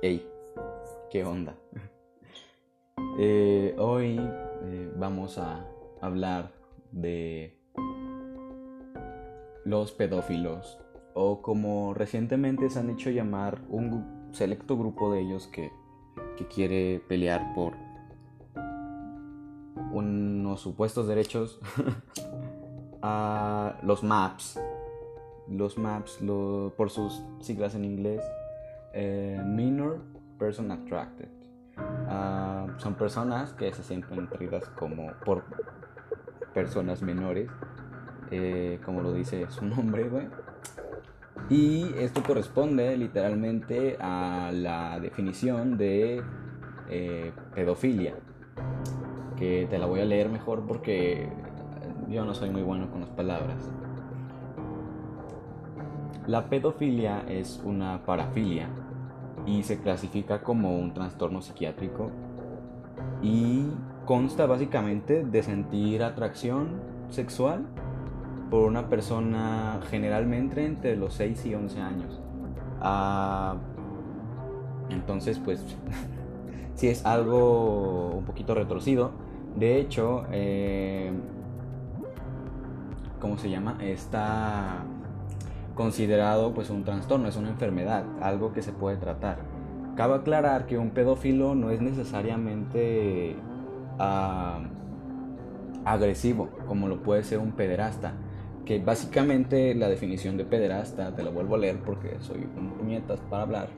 Hey, 0.00 0.24
¿qué 1.10 1.24
onda? 1.24 1.56
Eh, 3.20 3.74
hoy 3.78 4.16
eh, 4.20 4.92
vamos 4.96 5.38
a 5.38 5.66
hablar 6.00 6.52
de 6.92 7.58
los 9.64 9.90
pedófilos 9.90 10.78
o 11.14 11.42
como 11.42 11.94
recientemente 11.94 12.70
se 12.70 12.78
han 12.78 12.90
hecho 12.90 13.10
llamar 13.10 13.60
un 13.70 14.30
selecto 14.30 14.78
grupo 14.78 15.12
de 15.12 15.22
ellos 15.22 15.48
que, 15.48 15.72
que 16.36 16.46
quiere 16.46 17.02
pelear 17.08 17.52
por 17.56 17.72
unos 19.92 20.60
supuestos 20.60 21.08
derechos 21.08 21.58
a 23.02 23.80
los 23.82 24.04
MAPS. 24.04 24.60
Los 25.48 25.76
MAPS, 25.76 26.20
por 26.76 26.90
sus 26.90 27.20
siglas 27.40 27.74
en 27.74 27.84
inglés, 27.84 28.22
eh, 28.92 29.40
Minor 29.44 30.00
Person 30.38 30.70
Attracted. 30.70 31.28
Ah, 32.08 32.66
son 32.78 32.94
personas 32.94 33.52
que 33.52 33.72
se 33.72 33.82
sienten 33.82 34.20
atraídas 34.20 34.68
como 34.70 35.12
por 35.24 35.44
personas 36.54 37.02
menores, 37.02 37.50
eh, 38.30 38.80
como 38.84 39.02
lo 39.02 39.12
dice 39.12 39.46
su 39.50 39.64
nombre. 39.66 40.08
Y 41.50 41.94
esto 41.96 42.22
corresponde 42.22 42.96
literalmente 42.96 43.96
a 44.00 44.50
la 44.52 44.98
definición 45.00 45.78
de 45.78 46.22
eh, 46.90 47.32
pedofilia, 47.54 48.14
que 49.36 49.66
te 49.70 49.78
la 49.78 49.86
voy 49.86 50.00
a 50.00 50.04
leer 50.04 50.28
mejor 50.28 50.66
porque 50.66 51.28
yo 52.08 52.24
no 52.24 52.34
soy 52.34 52.50
muy 52.50 52.62
bueno 52.62 52.90
con 52.90 53.00
las 53.00 53.10
palabras. 53.10 53.70
La 56.26 56.50
pedofilia 56.50 57.24
es 57.26 57.62
una 57.64 58.04
parafilia 58.04 58.68
y 59.48 59.62
se 59.62 59.80
clasifica 59.80 60.42
como 60.42 60.78
un 60.78 60.92
trastorno 60.92 61.40
psiquiátrico 61.40 62.10
y 63.22 63.64
consta 64.04 64.46
básicamente 64.46 65.24
de 65.24 65.42
sentir 65.42 66.02
atracción 66.02 66.80
sexual 67.08 67.64
por 68.50 68.64
una 68.64 68.88
persona 68.88 69.80
generalmente 69.90 70.66
entre 70.66 70.96
los 70.96 71.14
6 71.14 71.46
y 71.46 71.54
11 71.54 71.80
años. 71.80 72.20
Ah, 72.80 73.56
entonces, 74.90 75.38
pues, 75.38 75.64
sí 76.74 76.88
es 76.88 77.06
algo 77.06 78.10
un 78.18 78.24
poquito 78.24 78.54
retorcido. 78.54 79.12
De 79.56 79.80
hecho, 79.80 80.24
eh, 80.30 81.10
¿cómo 83.18 83.38
se 83.38 83.48
llama? 83.50 83.78
Está 83.80 84.84
considerado 85.78 86.52
pues 86.54 86.70
un 86.70 86.82
trastorno, 86.82 87.28
es 87.28 87.36
una 87.36 87.50
enfermedad, 87.50 88.04
algo 88.20 88.52
que 88.52 88.62
se 88.62 88.72
puede 88.72 88.96
tratar. 88.96 89.38
Cabe 89.94 90.16
aclarar 90.16 90.66
que 90.66 90.76
un 90.76 90.90
pedófilo 90.90 91.54
no 91.54 91.70
es 91.70 91.80
necesariamente 91.80 93.36
agresivo, 95.84 96.48
como 96.66 96.88
lo 96.88 97.00
puede 97.04 97.22
ser 97.22 97.38
un 97.38 97.52
pederasta. 97.52 98.14
Que 98.64 98.80
básicamente 98.80 99.72
la 99.76 99.88
definición 99.88 100.36
de 100.36 100.44
pederasta, 100.44 101.14
te 101.14 101.22
la 101.22 101.30
vuelvo 101.30 101.54
a 101.54 101.58
leer 101.58 101.78
porque 101.78 102.16
soy 102.20 102.48
un 102.56 102.72
puñetas 102.72 103.20
para 103.30 103.44
hablar. 103.44 103.68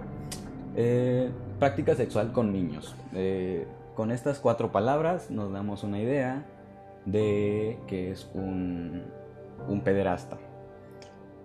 Eh, 0.76 1.30
práctica 1.58 1.94
sexual 1.94 2.32
con 2.32 2.50
niños. 2.50 2.96
Eh, 3.12 3.66
con 3.94 4.10
estas 4.10 4.38
cuatro 4.38 4.72
palabras 4.72 5.30
nos 5.30 5.52
damos 5.52 5.84
una 5.84 6.00
idea 6.00 6.46
de 7.04 7.78
que 7.86 8.10
es 8.10 8.26
un 8.34 9.04
pederasta. 9.84 10.38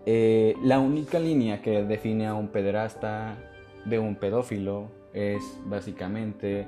Eh, 0.06 0.56
la 0.62 0.80
única 0.80 1.20
línea 1.20 1.62
que 1.62 1.84
define 1.84 2.28
a 2.28 2.36
un 2.36 2.50
pederasta 2.50 3.38
de 3.86 3.98
un 3.98 4.16
pedófilo 4.16 4.90
es 5.14 5.42
básicamente 5.66 6.68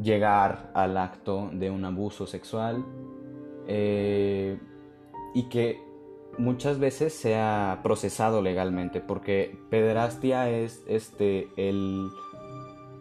llegar 0.00 0.70
al 0.74 0.96
acto 0.96 1.50
de 1.52 1.70
un 1.70 1.84
abuso 1.84 2.26
sexual 2.26 2.84
eh, 3.68 4.58
y 5.34 5.44
que 5.44 5.80
muchas 6.38 6.78
veces 6.78 7.12
sea 7.12 7.80
procesado 7.82 8.42
legalmente 8.42 9.00
porque 9.00 9.56
pederastia 9.70 10.50
es 10.50 10.82
este 10.88 11.48
el, 11.56 12.08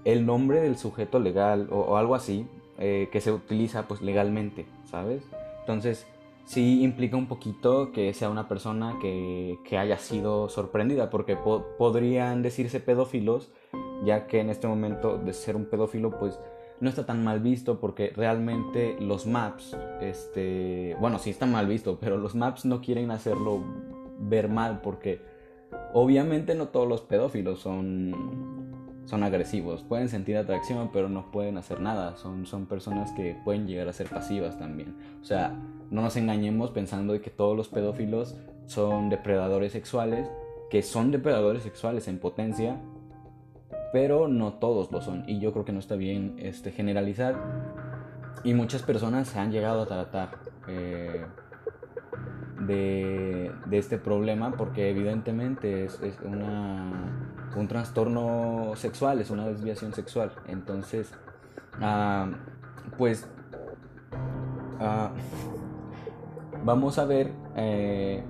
el 0.05 0.25
nombre 0.25 0.61
del 0.61 0.77
sujeto 0.77 1.19
legal 1.19 1.67
o, 1.71 1.97
algo 1.97 2.15
así 2.15 2.47
eh, 2.77 3.09
que 3.11 3.21
se 3.21 3.31
utiliza 3.31 3.87
pues 3.87 4.01
legalmente 4.01 4.65
sabes 4.85 5.23
entonces 5.61 6.05
sí 6.45 6.83
implica 6.83 7.17
un 7.17 7.27
poquito 7.27 7.91
que 7.91 8.13
sea 8.13 8.29
una 8.29 8.47
persona 8.47 8.97
que, 9.01 9.57
que 9.63 9.77
haya 9.77 9.97
sido 9.97 10.49
sorprendida, 10.49 11.09
porque 11.09 11.35
po- 11.35 11.65
podrían 11.77 12.41
decirse 12.41 12.79
pedófilos, 12.79 13.51
ya 14.03 14.27
que 14.27 14.39
en 14.41 14.49
este 14.49 14.67
momento 14.67 15.17
de 15.17 15.33
ser 15.33 15.55
un 15.55 15.65
pedófilo, 15.65 16.19
pues 16.19 16.39
no 16.79 16.89
está 16.89 17.05
tan 17.05 17.23
mal 17.23 17.39
visto, 17.39 17.79
porque 17.79 18.11
realmente 18.15 18.97
los 18.99 19.25
maps, 19.25 19.77
este, 20.01 20.97
bueno, 20.99 21.17
sí 21.19 21.29
está 21.29 21.45
mal 21.45 21.67
visto, 21.67 21.97
pero 21.99 22.17
los 22.17 22.35
maps 22.35 22.65
no 22.65 22.81
quieren 22.81 23.11
hacerlo 23.11 23.63
ver 24.19 24.49
mal, 24.49 24.81
porque 24.81 25.21
obviamente 25.93 26.55
no 26.55 26.67
todos 26.67 26.87
los 26.87 27.01
pedófilos 27.01 27.59
son 27.59 28.62
son 29.05 29.23
agresivos, 29.23 29.83
pueden 29.83 30.07
sentir 30.07 30.37
atracción, 30.37 30.89
pero 30.93 31.09
no 31.09 31.29
pueden 31.31 31.57
hacer 31.57 31.81
nada. 31.81 32.15
Son, 32.15 32.45
son 32.45 32.65
personas 32.65 33.11
que 33.11 33.35
pueden 33.43 33.67
llegar 33.67 33.87
a 33.87 33.93
ser 33.93 34.07
pasivas 34.07 34.57
también. 34.57 34.95
O 35.21 35.25
sea, 35.25 35.53
no 35.91 36.01
nos 36.01 36.15
engañemos 36.15 36.71
pensando 36.71 37.13
de 37.13 37.21
que 37.21 37.29
todos 37.29 37.55
los 37.55 37.67
pedófilos 37.67 38.35
son 38.65 39.09
depredadores 39.09 39.73
sexuales, 39.73 40.29
que 40.69 40.81
son 40.81 41.11
depredadores 41.11 41.63
sexuales 41.63 42.07
en 42.07 42.19
potencia, 42.19 42.77
pero 43.91 44.27
no 44.27 44.53
todos 44.53 44.91
lo 44.91 45.01
son. 45.01 45.23
Y 45.27 45.39
yo 45.39 45.51
creo 45.51 45.65
que 45.65 45.73
no 45.73 45.79
está 45.79 45.95
bien 45.95 46.35
este, 46.39 46.71
generalizar. 46.71 47.35
Y 48.43 48.53
muchas 48.53 48.83
personas 48.83 49.27
se 49.27 49.39
han 49.39 49.51
llegado 49.51 49.81
a 49.81 49.85
tratar 49.85 50.39
eh, 50.67 51.25
de, 52.65 53.51
de 53.65 53.77
este 53.77 53.97
problema 53.97 54.53
porque 54.57 54.89
evidentemente 54.89 55.85
es, 55.85 56.01
es 56.01 56.19
una 56.21 57.32
un 57.55 57.67
trastorno 57.67 58.73
sexual, 58.75 59.19
es 59.21 59.29
una 59.29 59.47
desviación 59.47 59.93
sexual. 59.93 60.31
Entonces, 60.47 61.11
ah, 61.81 62.27
pues 62.97 63.27
ah, 64.79 65.11
vamos 66.63 66.97
a 66.99 67.05
ver 67.05 67.31
eh, 67.55 68.23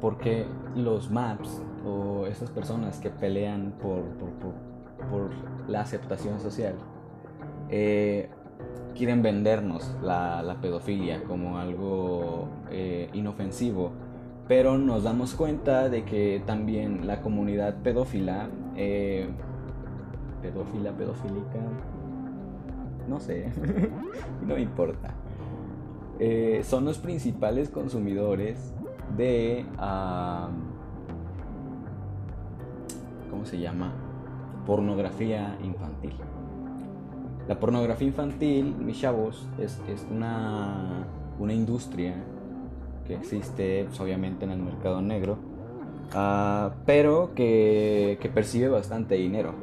por 0.00 0.18
qué 0.18 0.46
los 0.74 1.10
MAPS 1.10 1.62
o 1.86 2.26
esas 2.26 2.50
personas 2.50 2.98
que 2.98 3.10
pelean 3.10 3.72
por, 3.80 4.02
por, 4.18 4.30
por- 5.10 5.50
la 5.66 5.80
aceptación 5.80 6.40
social 6.40 6.74
eh, 7.70 8.28
quieren 8.96 9.22
vendernos 9.22 9.94
la, 10.02 10.42
la 10.42 10.60
pedofilia 10.60 11.22
como 11.24 11.58
algo 11.58 12.48
eh, 12.70 13.08
inofensivo 13.14 13.92
pero 14.50 14.76
nos 14.78 15.04
damos 15.04 15.34
cuenta 15.34 15.88
de 15.88 16.04
que 16.04 16.42
también 16.44 17.06
la 17.06 17.22
comunidad 17.22 17.76
pedófila, 17.84 18.48
eh, 18.74 19.28
pedófila, 20.42 20.90
pedofílica, 20.90 21.60
no 23.08 23.20
sé, 23.20 23.52
no 24.44 24.58
importa, 24.58 25.14
eh, 26.18 26.62
son 26.64 26.84
los 26.84 26.98
principales 26.98 27.68
consumidores 27.68 28.74
de, 29.16 29.64
¿cómo 33.30 33.44
se 33.44 33.60
llama? 33.60 33.92
Pornografía 34.66 35.56
infantil. 35.62 36.14
La 37.46 37.60
pornografía 37.60 38.08
infantil, 38.08 38.74
mis 38.80 39.00
chavos, 39.00 39.46
es, 39.60 39.80
es 39.88 40.04
una, 40.10 41.06
una 41.38 41.54
industria 41.54 42.16
que 43.10 43.16
existe 43.16 43.84
pues, 43.86 44.00
obviamente 44.00 44.44
en 44.44 44.52
el 44.52 44.60
mercado 44.60 45.02
negro, 45.02 45.36
ah, 46.12 46.74
pero 46.86 47.34
que, 47.34 48.18
que 48.20 48.28
percibe 48.28 48.68
bastante 48.68 49.16
dinero. 49.16 49.54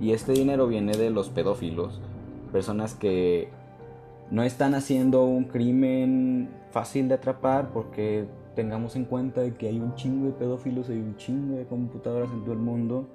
Y 0.00 0.12
este 0.12 0.32
dinero 0.32 0.66
viene 0.66 0.92
de 0.92 1.10
los 1.10 1.28
pedófilos, 1.28 2.00
personas 2.50 2.94
que 2.94 3.50
no 4.30 4.42
están 4.42 4.74
haciendo 4.74 5.24
un 5.24 5.44
crimen 5.44 6.48
fácil 6.70 7.08
de 7.08 7.14
atrapar 7.14 7.68
porque 7.72 8.24
tengamos 8.56 8.96
en 8.96 9.04
cuenta 9.04 9.48
que 9.50 9.68
hay 9.68 9.78
un 9.78 9.94
chingo 9.94 10.26
de 10.26 10.32
pedófilos, 10.32 10.88
hay 10.88 10.96
un 10.96 11.16
chingo 11.16 11.58
de 11.58 11.66
computadoras 11.66 12.30
en 12.32 12.42
todo 12.42 12.54
el 12.54 12.58
mundo 12.58 13.06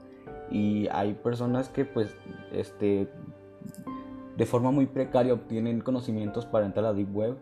y 0.51 0.87
hay 0.91 1.15
personas 1.15 1.69
que 1.69 1.83
pues 1.83 2.15
este 2.53 3.07
de 4.37 4.45
forma 4.45 4.69
muy 4.69 4.85
precaria 4.85 5.33
obtienen 5.33 5.81
conocimientos 5.81 6.45
para 6.45 6.67
entrar 6.67 6.85
a 6.85 6.89
la 6.89 6.93
deep 6.93 7.13
web 7.15 7.37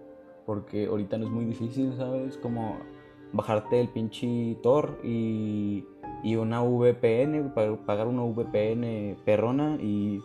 porque 0.45 0.85
ahorita 0.87 1.17
no 1.17 1.25
es 1.25 1.31
muy 1.31 1.45
difícil, 1.45 1.93
¿sabes? 1.97 2.37
Como 2.37 2.77
bajarte 3.33 3.79
el 3.81 3.89
pinche 3.89 4.57
Tor 4.63 4.99
y, 5.03 5.83
y 6.23 6.35
una 6.35 6.61
VPN, 6.61 7.53
pa- 7.53 7.75
pagar 7.85 8.07
una 8.07 8.23
VPN 8.23 9.17
perrona 9.25 9.77
y, 9.81 10.21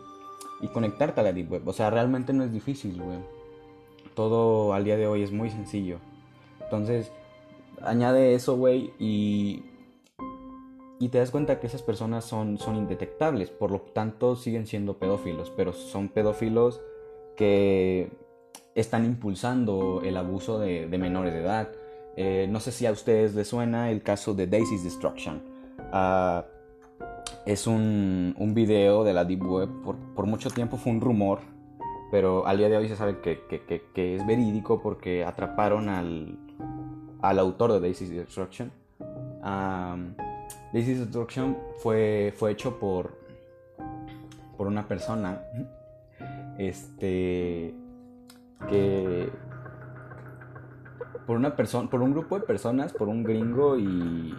y 0.61 0.67
conectarte 0.67 1.19
a 1.21 1.23
la 1.23 1.33
Deep 1.33 1.51
Web. 1.51 1.67
O 1.67 1.73
sea, 1.73 1.89
realmente 1.89 2.33
no 2.33 2.43
es 2.43 2.51
difícil, 2.53 3.01
güey. 3.01 3.17
Todo 4.15 4.73
al 4.73 4.83
día 4.83 4.97
de 4.97 5.07
hoy 5.07 5.23
es 5.23 5.31
muy 5.31 5.49
sencillo. 5.49 5.97
Entonces, 6.61 7.11
añade 7.81 8.33
eso, 8.35 8.55
güey, 8.57 8.91
y 8.99 9.63
y 10.99 11.09
te 11.09 11.17
das 11.17 11.31
cuenta 11.31 11.59
que 11.59 11.65
esas 11.65 11.81
personas 11.81 12.25
son, 12.25 12.59
son 12.59 12.75
indetectables, 12.75 13.49
por 13.49 13.71
lo 13.71 13.79
tanto 13.81 14.35
siguen 14.35 14.67
siendo 14.67 14.97
pedófilos, 14.97 15.51
pero 15.57 15.73
son 15.73 16.09
pedófilos 16.09 16.79
que 17.35 18.11
están 18.75 19.05
impulsando 19.05 20.01
el 20.03 20.17
abuso 20.17 20.59
de, 20.59 20.87
menores 20.87 21.33
de 21.33 21.41
edad. 21.41 21.69
Eh, 22.15 22.47
no 22.49 22.59
sé 22.59 22.71
si 22.71 22.85
a 22.85 22.91
ustedes 22.91 23.35
les 23.35 23.47
suena 23.47 23.91
el 23.91 24.01
caso 24.01 24.33
de 24.33 24.47
Daisy's 24.47 24.83
Destruction. 24.83 25.41
Ah, 25.91 26.45
es 27.45 27.67
un, 27.67 28.35
un, 28.37 28.53
video 28.53 29.03
de 29.03 29.13
la 29.13 29.25
Deep 29.25 29.43
Web, 29.43 29.69
por, 30.15 30.25
mucho 30.25 30.49
tiempo 30.49 30.77
fue 30.77 30.91
un 30.91 31.01
rumor, 31.01 31.39
pero 32.11 32.45
al 32.45 32.57
día 32.57 32.69
de 32.69 32.77
hoy 32.77 32.87
se 32.87 32.95
sabe 32.95 33.19
que, 33.19 33.39
que, 33.47 34.15
es 34.15 34.25
verídico 34.25 34.81
porque 34.81 35.23
atraparon 35.23 35.89
al, 35.89 36.37
al 37.21 37.39
autor 37.39 37.73
de 37.73 37.79
Daisy's 37.79 38.09
Destruction. 38.09 38.71
This 40.71 40.87
Destruction 40.99 41.57
fue, 41.77 42.33
fue 42.37 42.51
hecho 42.51 42.79
por, 42.79 43.17
por 44.57 44.67
una 44.67 44.87
persona 44.87 45.41
este 46.57 47.73
que 48.69 49.31
por 51.25 51.37
una 51.37 51.55
persona 51.55 51.89
por 51.89 52.01
un 52.01 52.11
grupo 52.11 52.39
de 52.39 52.45
personas 52.45 52.93
por 52.93 53.07
un 53.07 53.23
gringo 53.23 53.77
y 53.77 54.35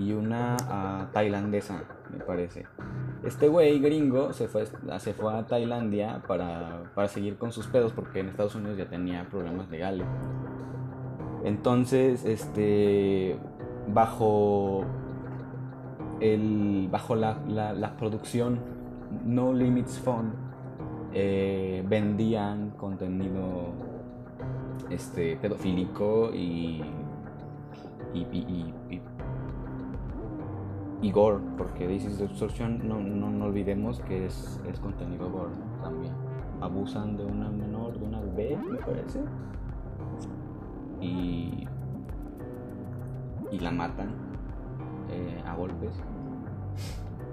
y 0.00 0.12
una 0.12 0.56
ah, 0.68 1.08
tailandesa 1.12 1.84
me 2.10 2.24
parece. 2.24 2.66
Este 3.22 3.48
güey 3.48 3.78
gringo 3.80 4.32
se 4.32 4.48
fue, 4.48 4.64
se 4.98 5.12
fue 5.12 5.34
a 5.34 5.46
Tailandia 5.46 6.22
para, 6.26 6.90
para 6.94 7.06
seguir 7.06 7.36
con 7.36 7.52
sus 7.52 7.66
pedos 7.66 7.92
porque 7.92 8.20
en 8.20 8.28
Estados 8.30 8.54
Unidos 8.54 8.78
ya 8.78 8.88
tenía 8.88 9.28
problemas 9.28 9.68
legales. 9.70 10.06
Entonces 11.44 12.24
este 12.24 13.38
bajo 13.88 14.84
el, 16.20 16.88
bajo 16.90 17.14
la, 17.14 17.38
la, 17.46 17.96
producción 17.96 18.58
No 19.24 19.52
Limits 19.52 19.98
Phone 19.98 20.32
eh, 21.12 21.84
vendían 21.88 22.70
contenido 22.70 23.72
este, 24.90 25.36
pedofílico 25.36 26.30
y 26.32 26.82
y, 28.12 28.20
y, 28.20 29.02
y, 31.02 31.12
gore, 31.12 31.38
porque 31.56 31.86
This 31.86 32.18
Destruction 32.18 32.86
no, 32.86 33.00
no, 33.00 33.30
no, 33.30 33.46
olvidemos 33.46 34.00
que 34.00 34.26
es, 34.26 34.60
es 34.68 34.80
contenido 34.80 35.30
gore 35.30 35.52
también. 35.82 36.12
Abusan 36.60 37.16
de 37.16 37.24
una 37.24 37.48
menor, 37.50 37.98
de 37.98 38.04
una 38.04 38.20
bebé, 38.20 38.56
me 38.56 38.78
parece. 38.78 39.20
Y, 41.00 41.66
y 43.50 43.58
la 43.60 43.70
matan 43.70 44.10
eh, 45.10 45.42
a 45.46 45.54
golpes. 45.54 45.94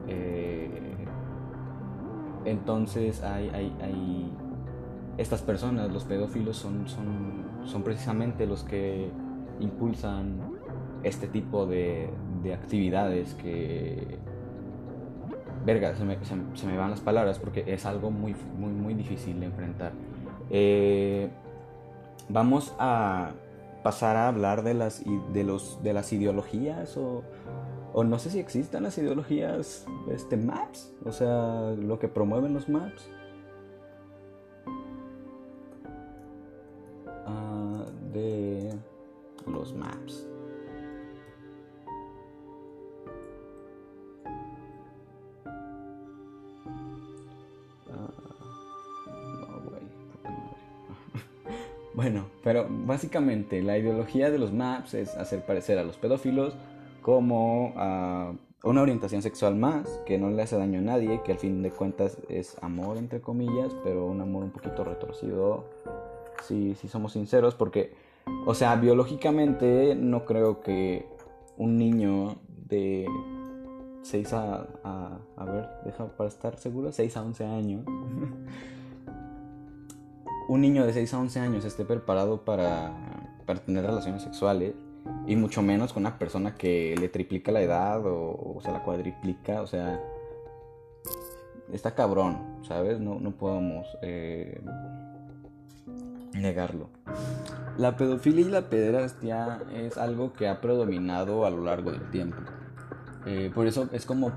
Eh, 0.07 0.86
entonces 2.51 3.23
hay, 3.23 3.49
hay, 3.49 4.31
estas 5.17 5.41
personas, 5.41 5.91
los 5.91 6.03
pedófilos, 6.03 6.57
son, 6.57 6.87
son, 6.87 7.43
son 7.65 7.83
precisamente 7.83 8.45
los 8.45 8.63
que 8.63 9.09
impulsan 9.59 10.37
este 11.03 11.27
tipo 11.27 11.65
de, 11.65 12.09
de 12.43 12.53
actividades 12.53 13.33
que... 13.35 14.17
Verga, 15.65 15.95
se 15.95 16.05
me, 16.05 16.17
se, 16.23 16.65
me, 16.65 16.77
van 16.77 16.91
las 16.91 17.01
palabras 17.01 17.39
porque 17.39 17.65
es 17.67 17.85
algo 17.85 18.09
muy, 18.09 18.35
muy, 18.57 18.71
muy 18.71 18.93
difícil 18.93 19.39
de 19.39 19.47
enfrentar. 19.47 19.91
Eh, 20.49 21.29
vamos 22.29 22.73
a 22.79 23.31
pasar 23.83 24.15
a 24.15 24.29
hablar 24.29 24.63
de 24.63 24.73
las, 24.73 25.03
de 25.33 25.43
los, 25.43 25.83
de 25.83 25.93
las 25.93 26.13
ideologías 26.13 26.95
o, 26.95 27.23
o 27.93 28.03
no 28.03 28.19
sé 28.19 28.29
si 28.29 28.39
existan 28.39 28.83
las 28.83 28.97
ideologías 28.97 29.85
este, 30.11 30.37
maps, 30.37 30.93
o 31.05 31.11
sea, 31.11 31.71
lo 31.71 31.99
que 31.99 32.07
promueven 32.07 32.53
los 32.53 32.69
maps. 32.69 33.09
Ah, 37.25 37.85
de 38.13 38.71
los 39.47 39.73
maps. 39.73 40.27
Ah, 47.91 48.11
bueno, 51.93 52.25
pero 52.43 52.67
básicamente 52.69 53.61
la 53.63 53.77
ideología 53.77 54.29
de 54.29 54.37
los 54.37 54.53
maps 54.53 54.93
es 54.93 55.15
hacer 55.15 55.45
parecer 55.45 55.79
a 55.79 55.83
los 55.83 55.97
pedófilos 55.97 56.53
como 57.07 57.71
a 57.77 58.33
una 58.63 58.81
orientación 58.81 59.21
sexual 59.21 59.55
más, 59.55 59.87
que 60.05 60.17
no 60.17 60.29
le 60.29 60.41
hace 60.41 60.57
daño 60.57 60.79
a 60.79 60.81
nadie, 60.81 61.21
que 61.23 61.31
al 61.31 61.37
fin 61.37 61.63
de 61.63 61.71
cuentas 61.71 62.17
es 62.27 62.57
amor, 62.61 62.97
entre 62.97 63.21
comillas, 63.21 63.73
pero 63.81 64.07
un 64.07 64.19
amor 64.19 64.43
un 64.43 64.51
poquito 64.51 64.83
retorcido, 64.83 65.63
si, 66.43 66.75
si 66.75 66.89
somos 66.89 67.13
sinceros, 67.13 67.55
porque, 67.55 67.93
o 68.45 68.53
sea, 68.53 68.75
biológicamente 68.75 69.95
no 69.95 70.25
creo 70.25 70.59
que 70.59 71.07
un 71.55 71.77
niño 71.77 72.39
de 72.67 73.07
6 74.01 74.33
a, 74.33 74.67
a, 74.83 75.19
a 75.37 75.45
ver, 75.45 75.69
deja 75.85 76.07
para 76.07 76.27
estar 76.27 76.57
seguro, 76.57 76.91
6 76.91 77.15
a 77.15 77.23
11 77.23 77.45
años, 77.45 77.85
un 80.49 80.59
niño 80.59 80.85
de 80.85 80.91
6 80.91 81.13
a 81.13 81.19
11 81.19 81.39
años 81.39 81.63
esté 81.63 81.85
preparado 81.85 82.43
para, 82.43 82.91
para 83.45 83.61
tener 83.61 83.85
relaciones 83.85 84.23
sexuales 84.23 84.75
y 85.25 85.35
mucho 85.35 85.61
menos 85.61 85.93
con 85.93 86.03
una 86.03 86.17
persona 86.17 86.55
que 86.55 86.95
le 86.99 87.09
triplica 87.09 87.51
la 87.51 87.61
edad 87.61 88.05
o, 88.05 88.55
o 88.55 88.61
se 88.61 88.71
la 88.71 88.83
cuadriplica. 88.83 89.61
O 89.61 89.67
sea, 89.67 89.99
está 91.71 91.95
cabrón, 91.95 92.39
¿sabes? 92.67 92.99
No, 92.99 93.19
no 93.19 93.31
podemos 93.31 93.87
eh, 94.01 94.61
negarlo. 96.33 96.89
La 97.77 97.95
pedofilia 97.95 98.45
y 98.45 98.49
la 98.49 98.69
pederastia 98.69 99.61
es 99.73 99.97
algo 99.97 100.33
que 100.33 100.47
ha 100.47 100.61
predominado 100.61 101.45
a 101.45 101.49
lo 101.49 101.63
largo 101.63 101.91
del 101.91 102.09
tiempo. 102.09 102.37
Eh, 103.25 103.51
por 103.53 103.67
eso 103.67 103.89
es 103.91 104.05
como 104.05 104.31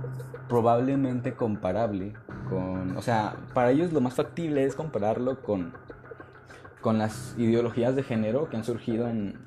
probablemente 0.48 1.34
comparable 1.34 2.12
con... 2.48 2.96
O 2.96 3.02
sea, 3.02 3.36
para 3.54 3.70
ellos 3.70 3.92
lo 3.92 4.00
más 4.00 4.14
factible 4.14 4.64
es 4.64 4.74
compararlo 4.74 5.42
con, 5.42 5.72
con 6.80 6.98
las 6.98 7.34
ideologías 7.38 7.94
de 7.94 8.02
género 8.02 8.50
que 8.50 8.56
han 8.56 8.64
surgido 8.64 9.08
en, 9.08 9.38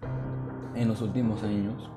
en 0.75 0.87
los 0.87 1.01
últimos 1.01 1.43
años 1.43 1.89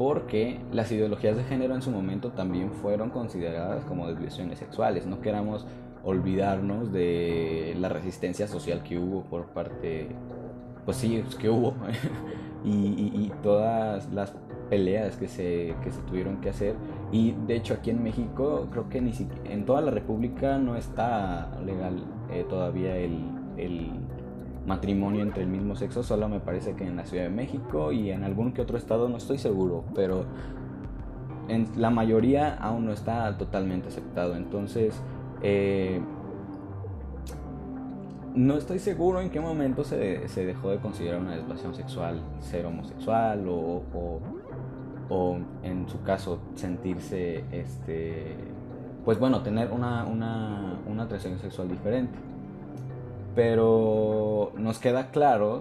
porque 0.00 0.58
las 0.72 0.90
ideologías 0.90 1.36
de 1.36 1.44
género 1.44 1.74
en 1.74 1.82
su 1.82 1.90
momento 1.90 2.30
también 2.30 2.72
fueron 2.72 3.10
consideradas 3.10 3.84
como 3.84 4.08
desviaciones 4.08 4.58
sexuales. 4.58 5.04
No 5.04 5.20
queramos 5.20 5.66
olvidarnos 6.02 6.90
de 6.90 7.76
la 7.78 7.90
resistencia 7.90 8.48
social 8.48 8.82
que 8.82 8.98
hubo 8.98 9.24
por 9.24 9.48
parte, 9.48 10.08
pues 10.86 10.96
sí, 10.96 11.22
que 11.38 11.50
hubo, 11.50 11.74
y, 12.64 12.70
y, 12.70 13.30
todas 13.42 14.10
las 14.10 14.32
peleas 14.70 15.16
que 15.16 15.28
se, 15.28 15.74
que 15.84 15.90
se 15.90 16.00
tuvieron 16.08 16.40
que 16.40 16.48
hacer. 16.48 16.76
Y 17.12 17.32
de 17.46 17.56
hecho 17.56 17.74
aquí 17.74 17.90
en 17.90 18.02
México 18.02 18.68
creo 18.70 18.88
que 18.88 19.02
ni 19.02 19.12
siquiera, 19.12 19.52
en 19.52 19.66
toda 19.66 19.82
la 19.82 19.90
República 19.90 20.56
no 20.56 20.76
está 20.76 21.50
legal 21.62 22.02
eh, 22.30 22.46
todavía 22.48 22.96
el, 22.96 23.18
el 23.58 23.90
matrimonio 24.70 25.22
entre 25.22 25.42
el 25.42 25.48
mismo 25.48 25.74
sexo, 25.74 26.04
solo 26.04 26.28
me 26.28 26.38
parece 26.38 26.74
que 26.74 26.86
en 26.86 26.96
la 26.96 27.04
Ciudad 27.04 27.24
de 27.24 27.30
México 27.30 27.90
y 27.90 28.10
en 28.10 28.22
algún 28.22 28.52
que 28.52 28.62
otro 28.62 28.78
estado 28.78 29.08
no 29.08 29.16
estoy 29.16 29.36
seguro, 29.36 29.84
pero 29.96 30.26
en 31.48 31.66
la 31.76 31.90
mayoría 31.90 32.54
aún 32.54 32.86
no 32.86 32.92
está 32.92 33.36
totalmente 33.36 33.88
aceptado. 33.88 34.36
Entonces, 34.36 34.94
eh, 35.42 36.00
no 38.34 38.54
estoy 38.56 38.78
seguro 38.78 39.20
en 39.20 39.30
qué 39.30 39.40
momento 39.40 39.82
se, 39.82 40.28
se, 40.28 40.46
dejó 40.46 40.70
de 40.70 40.78
considerar 40.78 41.20
una 41.20 41.34
desviación 41.34 41.74
sexual 41.74 42.20
ser 42.38 42.64
homosexual 42.64 43.48
o, 43.48 43.82
o, 43.92 44.20
o, 45.08 45.38
en 45.64 45.88
su 45.88 46.00
caso 46.02 46.38
sentirse, 46.54 47.42
este, 47.50 48.36
pues 49.04 49.18
bueno, 49.18 49.42
tener 49.42 49.72
una, 49.72 50.04
una, 50.04 50.78
una 50.86 51.02
atracción 51.02 51.36
sexual 51.40 51.68
diferente 51.68 52.16
pero 53.34 54.52
nos 54.56 54.78
queda 54.78 55.10
claro 55.10 55.60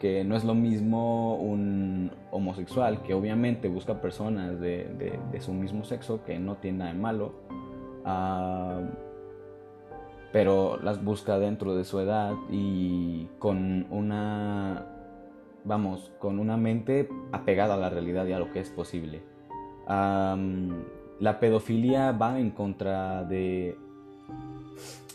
que 0.00 0.24
no 0.24 0.34
es 0.34 0.44
lo 0.44 0.54
mismo 0.54 1.36
un 1.36 2.10
homosexual 2.30 3.02
que 3.02 3.14
obviamente 3.14 3.68
busca 3.68 4.00
personas 4.00 4.58
de, 4.58 5.18
su 5.40 5.52
mismo 5.52 5.84
sexo, 5.84 6.24
que 6.24 6.38
no 6.38 6.56
tiene 6.56 6.78
nada 6.78 6.92
de 6.92 6.98
malo, 6.98 7.32
ah, 8.04 8.80
pero 10.32 10.78
las 10.78 11.04
busca 11.04 11.38
dentro 11.38 11.74
de 11.74 11.84
su 11.84 12.00
edad 12.00 12.34
y 12.50 13.26
con 13.38 13.86
una, 13.90 14.86
vamos, 15.64 16.12
con 16.18 16.38
una 16.38 16.56
mente 16.56 17.08
apegada 17.32 17.74
a 17.74 17.76
la 17.76 17.90
realidad 17.90 18.26
y 18.26 18.32
a 18.32 18.38
lo 18.38 18.52
que 18.52 18.60
es 18.60 18.70
posible. 18.70 19.22
la 19.86 21.40
pedofilia 21.40 22.12
va 22.12 22.38
en 22.38 22.50
contra 22.52 23.24
de, 23.24 23.76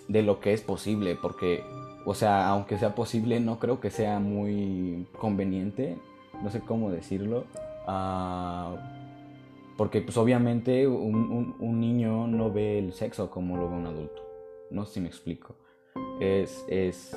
de 0.08 0.22
lo 0.22 0.40
que 0.40 0.54
es 0.54 0.62
posible, 0.62 1.18
porque 1.20 1.64
o 2.06 2.14
sea, 2.14 2.48
aunque 2.50 2.78
sea 2.78 2.96
posible, 2.96 3.40
no 3.40 3.60
creo 3.60 3.80
que 3.80 3.90
sea 3.90 4.20
muy 4.20 5.08
conveniente, 5.20 5.98
no 6.42 6.50
sé 6.50 6.62
cómo 6.62 6.92
decirlo, 6.92 7.46
ah, 7.88 8.76
Porque 9.78 10.02
pues 10.02 10.16
obviamente 10.18 10.88
un, 10.88 11.56
un, 11.60 11.80
niño 11.82 12.28
no 12.28 12.52
ve 12.52 12.80
el 12.80 12.94
sexo 12.94 13.30
como 13.30 13.58
lo 13.58 13.70
ve 13.70 13.76
un 13.76 13.88
adulto. 13.88 14.22
No 14.72 14.86
sé 14.86 14.94
si 14.94 15.00
me 15.02 15.08
explico. 15.08 15.56
Es, 16.22 16.66
es 16.70 17.14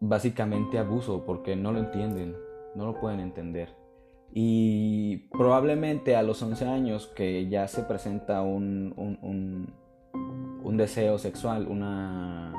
básicamente 0.00 0.78
abuso 0.78 1.24
porque 1.24 1.56
no 1.56 1.72
lo 1.72 1.78
entienden, 1.78 2.36
no 2.74 2.86
lo 2.86 3.00
pueden 3.00 3.20
entender. 3.20 3.74
Y 4.32 5.28
probablemente 5.30 6.16
a 6.16 6.22
los 6.22 6.42
11 6.42 6.66
años 6.66 7.06
que 7.06 7.48
ya 7.48 7.68
se 7.68 7.82
presenta 7.82 8.42
un, 8.42 8.92
un, 8.96 9.72
un, 10.64 10.76
deseo 10.76 11.18
sexual, 11.18 11.66
una... 11.68 12.52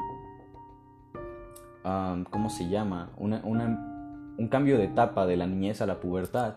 ¿Cómo 2.31 2.49
se 2.49 2.67
llama? 2.67 3.11
Una, 3.17 3.41
un 3.43 4.47
cambio 4.47 4.77
de 4.77 4.85
etapa 4.85 5.25
de 5.25 5.37
la 5.37 5.47
niñez 5.47 5.81
a 5.81 5.85
la 5.85 5.99
pubertad, 5.99 6.55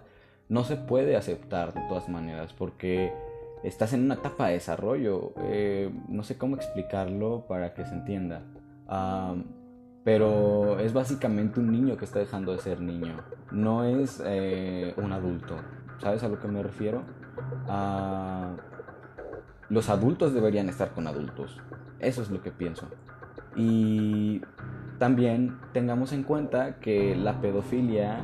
no 0.49 0.65
se 0.65 0.77
puede 0.77 1.17
aceptar 1.17 1.75
de 1.75 1.81
todas 1.89 2.09
maneras 2.09 2.55
porque 2.55 3.13
estás 3.63 3.93
en 3.93 4.05
una 4.05 4.15
etapa 4.15 4.49
de 4.49 4.55
desarrollo. 4.55 5.33
Eh, 5.43 5.91
no 6.09 6.23
sé 6.23 6.39
cómo 6.39 6.57
explicarlo 6.57 7.45
para 7.47 7.75
que 7.75 7.85
se 7.85 7.95
entienda. 7.95 8.43
pero 10.05 10.79
es 10.79 10.93
básicamente 10.93 11.61
un 11.61 11.71
niño 11.71 11.97
que 11.97 12.05
está 12.05 12.19
dejando 12.19 12.53
de 12.53 12.59
ser 12.59 12.81
niño. 12.81 13.17
No 13.53 13.85
es 13.85 14.23
eh, 14.25 14.95
un 14.97 15.13
adulto. 15.13 15.57
¿Sabes 16.01 16.23
a 16.23 16.29
lo 16.29 16.41
que 16.41 16.49
me 16.49 16.63
refiero? 16.63 17.03
Los 19.69 19.89
adultos 19.91 20.35
deberían 20.35 20.69
estar 20.69 20.93
con 20.93 21.07
adultos. 21.07 21.61
Eso 22.01 22.23
es 22.23 22.31
lo 22.31 22.43
que 22.43 22.51
pienso. 22.51 22.87
Y 23.57 24.41
también 24.99 25.59
tengamos 25.73 26.13
en 26.13 26.23
cuenta 26.23 26.79
que 26.81 27.17
la 27.17 27.41
pedofilia 27.41 28.21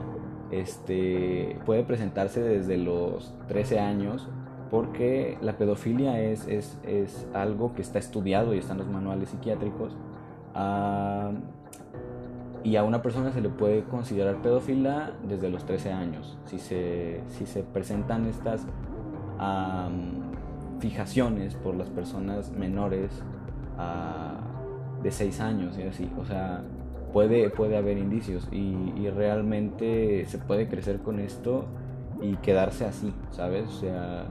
este, 0.51 1.59
puede 1.65 1.83
presentarse 1.85 2.43
desde 2.43 2.77
los 2.77 3.35
13 3.49 3.81
años 3.81 4.29
porque 4.71 5.39
la 5.41 5.57
pedofilia 5.57 6.21
es, 6.21 6.49
es, 6.49 7.29
algo 7.33 7.75
que 7.75 7.83
está 7.83 7.99
estudiado 7.99 8.55
y 8.55 8.59
está 8.59 8.73
en 8.73 8.79
los 8.79 8.89
manuales 8.89 9.29
psiquiátricos. 9.29 9.97
Ah, 10.55 11.31
y 12.65 12.77
a 12.77 12.83
una 12.83 13.03
persona 13.03 13.31
se 13.31 13.41
le 13.41 13.51
puede 13.51 13.85
considerar 13.85 14.41
pedófila 14.41 15.13
desde 15.29 15.51
los 15.51 15.65
13 15.67 15.93
años. 15.93 16.39
Si 16.47 16.59
se, 16.59 17.21
si 17.29 17.47
se 17.47 17.63
presentan 17.63 18.27
estas 18.27 18.67
fijaciones 20.79 21.55
por 21.55 21.75
las 21.75 21.89
personas 21.89 22.53
menores 22.53 23.11
ah, 23.79 24.41
de 25.03 25.11
6 25.11 25.41
años 25.41 25.79
y 25.79 25.83
así. 25.83 26.11
O 26.19 26.25
sea, 26.25 26.65
puede, 27.15 27.49
puede 27.49 27.77
haber 27.77 27.97
indicios 27.97 28.49
y, 28.51 29.09
realmente 29.11 30.27
se 30.27 30.39
puede 30.39 30.67
crecer 30.69 30.99
con 30.99 31.21
esto 31.21 31.67
y 32.21 32.37
quedarse 32.37 32.85
así, 32.85 33.15
¿sabes? 33.31 33.69
O 33.69 33.81
sea, 33.81 34.27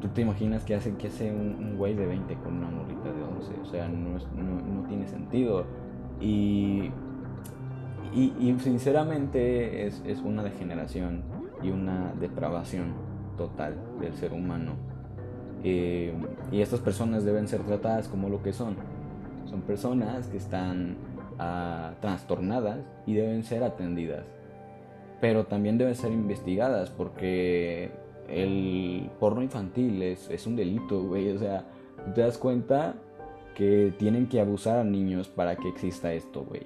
tú 0.00 0.08
te 0.08 0.20
imaginas 0.20 0.64
que 0.64 0.76
hace, 0.76 0.94
que 0.94 1.08
hace 1.08 1.32
un, 1.32 1.76
güey 1.76 1.94
de 1.94 2.06
20 2.06 2.34
con 2.36 2.58
una 2.58 2.68
morrita 2.70 3.12
de 3.12 3.22
11, 3.22 3.52
o 3.60 3.64
sea, 3.66 3.88
no, 3.88 4.10
no, 4.10 4.86
tiene 4.86 5.08
sentido. 5.08 5.64
Y, 6.20 6.90
y, 8.14 8.56
sinceramente 8.60 9.86
es, 9.86 10.02
es, 10.06 10.20
una 10.20 10.44
degeneración 10.44 11.22
y 11.62 11.70
una 11.70 12.12
depravación 12.20 12.92
total 13.36 13.74
del 14.00 14.14
ser 14.14 14.32
humano. 14.32 14.72
Eh, 15.64 16.12
y 16.52 16.60
estas 16.60 16.80
personas 16.80 17.24
deben 17.24 17.48
ser 17.48 17.62
tratadas 17.62 18.08
como 18.08 18.28
lo 18.28 18.42
que 18.42 18.52
son. 18.52 18.76
Son 19.48 19.62
personas 19.62 20.26
que 20.28 20.36
están 20.36 20.96
trastornadas 22.00 22.80
y 23.06 23.14
deben 23.14 23.44
ser 23.44 23.62
atendidas. 23.62 24.24
Pero 25.20 25.46
también 25.46 25.78
deben 25.78 25.94
ser 25.94 26.12
investigadas 26.12 26.90
porque 26.90 27.90
el 28.28 29.10
porno 29.20 29.42
infantil 29.42 30.02
es, 30.02 30.28
es 30.30 30.46
un 30.46 30.56
delito, 30.56 31.02
güey. 31.02 31.30
O 31.30 31.38
sea, 31.38 31.64
te 32.14 32.20
das 32.20 32.38
cuenta 32.38 32.94
que 33.54 33.92
tienen 33.98 34.28
que 34.28 34.40
abusar 34.40 34.78
a 34.78 34.84
niños 34.84 35.28
para 35.28 35.56
que 35.56 35.68
exista 35.68 36.12
esto, 36.12 36.44
güey. 36.44 36.62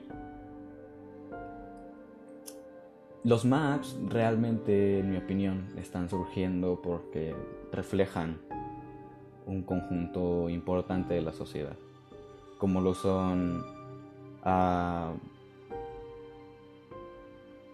Los 3.25 3.45
maps 3.45 3.97
realmente, 4.09 4.99
en 4.99 5.13
mi 5.13 5.17
opinión, 5.17 5.69
están 5.79 6.11
surgiendo 6.11 6.83
porque 6.83 7.35
reflejan 7.71 8.39
un 9.47 9.63
conjunto 9.63 10.49
importante 10.49 11.15
de 11.15 11.23
la 11.23 11.33
sociedad, 11.33 11.77
como 12.59 12.81
lo 12.81 12.95
son 12.95 13.65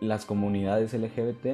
las 0.00 0.24
comunidades 0.26 0.92
LGBT 0.92 1.46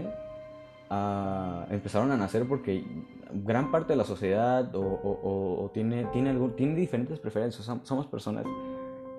empezaron 1.71 2.13
a 2.13 2.17
nacer 2.17 2.47
porque 2.47 2.85
gran 3.33 3.71
parte 3.71 3.95
de 3.95 3.97
la 3.97 4.05
sociedad 4.05 4.71
o, 4.75 5.71
tiene, 5.73 6.05
tiene, 6.07 6.31
algún, 6.31 6.55
tiene 6.57 6.75
diferentes 6.75 7.19
preferencias. 7.19 7.65
Somos 7.85 8.07
personas 8.07 8.45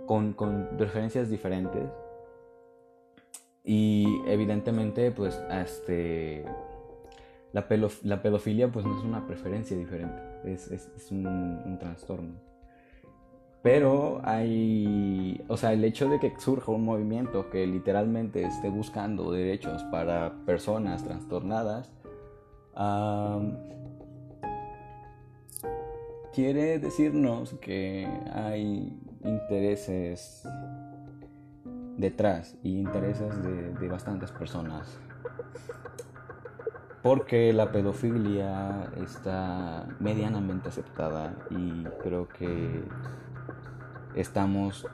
con, 0.06 0.34
con 0.34 0.70
preferencias 0.78 1.30
diferentes. 1.30 1.84
Y 3.64 4.22
evidentemente, 4.28 5.12
pues, 5.12 5.42
este, 5.52 6.46
la, 7.52 7.66
la 8.04 8.22
pedofilia 8.22 8.72
pues 8.72 8.86
no 8.86 8.98
es 8.98 9.04
una 9.04 9.26
preferencia 9.26 9.76
diferente, 9.76 10.22
es, 10.46 11.12
un, 11.12 11.78
trastorno. 11.80 12.36
Pero 13.62 14.22
hay, 14.24 15.44
o 15.48 15.58
sea, 15.58 15.74
el 15.74 15.84
hecho 15.84 16.08
de 16.08 16.20
que 16.20 16.34
surja 16.40 16.72
un 16.72 16.86
movimiento 16.86 17.50
que 17.50 17.66
literalmente 17.66 18.44
esté 18.44 18.70
buscando 18.70 19.32
derechos 19.32 19.84
para 19.86 20.34
personas 20.46 21.04
trastornadas, 21.04 21.92
quiere 26.34 26.78
decirnos 26.78 27.56
que 27.60 28.08
hay 28.34 29.00
intereses 29.24 30.48
detrás 31.98 32.56
y 32.62 32.78
intereses 32.78 33.34
de 33.80 33.88
bastantes 33.88 34.32
personas. 34.32 35.00
Porque 37.06 37.54
la 37.54 37.72
pedofilia 37.72 38.90
está 38.98 39.86
medianamente 40.00 40.70
aceptada 40.70 41.36
y 41.52 41.84
creo 42.02 42.28
que 42.28 42.84
estamos, 44.16 44.88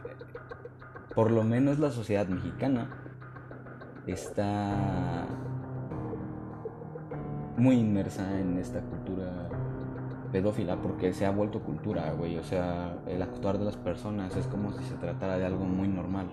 por 1.16 1.32
lo 1.32 1.46
menos 1.46 1.80
la 1.80 1.90
sociedad 1.90 2.28
mexicana, 2.28 2.90
está 4.08 5.26
muy 7.56 7.78
inmersa 7.78 8.42
en 8.42 8.58
esta 8.58 8.82
cultura 8.82 9.48
pedófila 10.34 10.82
porque 10.82 11.14
se 11.14 11.26
ha 11.26 11.32
vuelto 11.32 11.62
cultura, 11.62 12.12
güey. 12.12 12.38
O 12.38 12.44
sea, 12.44 12.94
el 13.08 13.22
actuar 13.22 13.58
de 13.58 13.64
las 13.64 13.78
personas 13.78 14.36
es 14.36 14.48
como 14.48 14.74
si 14.74 14.84
se 14.84 14.96
tratara 14.96 15.38
de 15.38 15.46
algo 15.46 15.64
muy 15.64 15.88
normal. 15.88 16.30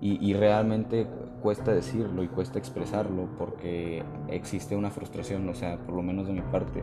Y, 0.00 0.34
realmente 0.34 1.06
cuesta 1.42 1.72
decirlo 1.72 2.22
y 2.22 2.28
cuesta 2.28 2.58
expresarlo 2.58 3.28
porque 3.38 4.02
existe 4.28 4.76
una 4.76 4.90
frustración, 4.90 5.48
o 5.48 5.54
sea, 5.54 5.78
por 5.78 5.94
lo 5.94 6.02
menos 6.02 6.26
de 6.26 6.32
mi 6.32 6.42
parte 6.42 6.82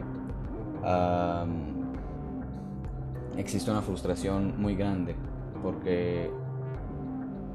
existe 3.38 3.72
una 3.72 3.82
frustración 3.82 4.54
muy 4.62 4.76
grande 4.76 5.16
porque 5.62 6.30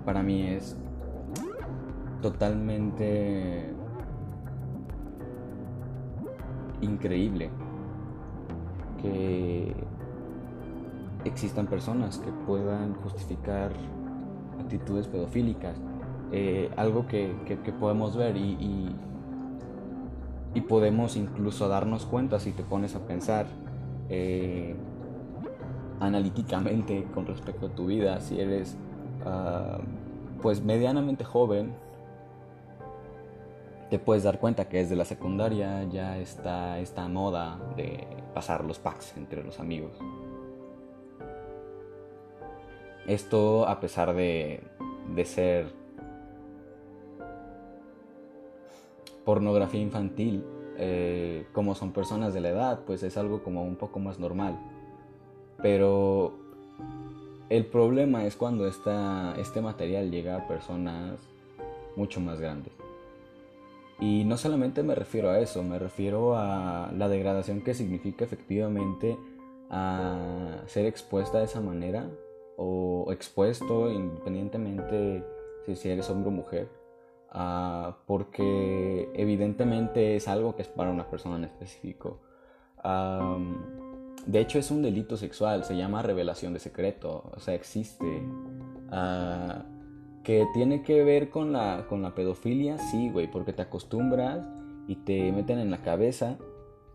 para 0.05 0.23
mí 0.23 0.49
es 0.49 0.77
totalmente 2.21 3.73
increíble 6.81 7.51
que 9.01 9.75
existan 11.25 11.67
personas 11.67 12.19
que 12.19 12.31
puedan 12.47 12.95
justificar 12.95 13.73
actitudes 14.59 15.07
pedofílicas. 15.07 15.81
Eh, 16.33 16.71
algo 16.77 17.07
que, 17.07 17.35
podemos 17.81 18.17
ver 18.17 18.37
y, 18.37 18.95
y, 20.55 20.61
podemos 20.61 21.17
incluso 21.17 21.67
darnos 21.69 22.07
cuenta 22.07 22.39
si 22.39 22.53
te 22.53 22.63
pones 22.63 22.95
a 22.95 23.01
pensar 23.01 23.47
eh, 24.09 24.77
analíticamente 25.99 27.05
con 27.13 27.27
respecto 27.27 27.67
a 27.67 27.69
tu 27.71 27.87
vida, 27.87 28.21
si 28.21 28.41
eres 28.41 28.77
ah, 29.25 29.79
pues 30.41 30.63
medianamente 30.63 31.25
joven, 31.25 31.75
te 33.91 33.99
puedes 33.99 34.23
dar 34.23 34.39
cuenta 34.39 34.69
que 34.69 34.79
desde 34.79 34.95
la 34.95 35.05
secundaria 35.05 35.85
ya 35.85 36.17
está 36.19 36.79
esta 36.79 37.09
moda 37.09 37.59
de 37.77 38.07
pasar 38.35 38.65
los 38.65 38.79
packs 38.79 39.17
entre 39.17 39.43
los 39.43 39.59
amigos. 39.59 39.93
Esto 43.07 43.67
a 43.67 43.81
pesar 43.81 44.15
de, 44.15 44.63
de 45.15 45.25
ser 45.25 45.80
pornografía 49.25 49.81
infantil, 49.81 50.45
eh, 50.77 51.47
como 51.53 51.75
son 51.75 51.93
personas 51.93 52.35
de 52.35 52.41
la 52.41 52.51
edad, 52.51 52.81
pues 52.87 53.03
es 53.03 53.17
algo 53.17 53.43
como 53.43 53.63
un 53.63 53.77
poco 53.77 53.99
más 53.99 54.19
normal. 54.19 54.59
Pero 55.63 56.33
el 57.49 57.67
problema 57.67 58.25
es 58.25 58.37
cuando 58.37 58.67
esta, 58.67 59.35
este 59.39 59.61
material 59.61 60.11
llega 60.11 60.37
a 60.37 60.49
personas 60.49 61.19
mucho 61.97 62.21
más 62.21 62.41
grandes. 62.41 62.73
Y 64.01 64.25
no 64.25 64.39
solamente 64.39 64.83
me 64.83 64.95
refiero 64.95 65.29
a 65.29 65.39
eso, 65.41 65.63
me 65.63 65.79
refiero 65.79 66.37
a 66.37 66.91
la 66.97 67.09
degradación 67.09 67.61
que 67.61 67.75
significa 67.75 68.25
efectivamente 68.25 69.19
a 69.69 70.63
ser 70.67 70.87
expuesta 70.87 71.39
de 71.39 71.45
esa 71.45 71.61
manera 71.61 72.09
o 72.57 73.13
expuesto 73.13 73.91
independientemente 73.91 75.23
si 75.75 75.89
eres 75.89 76.09
hombre 76.11 76.29
o 76.29 76.33
mujer, 76.33 76.69
porque 78.07 79.11
evidentemente 79.15 80.17
es 80.17 80.29
algo 80.29 80.57
que 80.57 80.63
es 80.63 80.69
para 80.69 80.91
una 80.91 81.09
persona 81.09 81.37
en 81.37 81.45
específico. 81.45 82.21
de 84.27 84.41
hecho 84.41 84.59
es 84.59 84.71
un 84.71 84.83
delito 84.83 85.17
sexual, 85.17 85.65
se 85.65 85.77
llama 85.77 86.03
revelación 86.03 86.53
de 86.53 86.59
secreto, 86.59 87.31
o 87.35 87.41
sea, 87.41 87.55
existe. 87.55 88.23
Ah, 88.93 89.65
que 90.23 90.47
tiene 90.53 90.83
que 90.83 91.03
ver 91.03 91.31
con 91.31 91.53
la, 91.53 91.87
con 91.89 92.03
la 92.03 92.15
pedofilia, 92.15 92.79
sí, 92.79 93.11
güey, 93.11 93.31
porque 93.31 93.53
te 93.53 93.63
acostumbras 93.63 94.47
y 94.87 94.97
te 94.97 95.33
meten 95.33 95.59
en 95.59 95.71
la 95.71 95.83
cabeza 95.83 96.37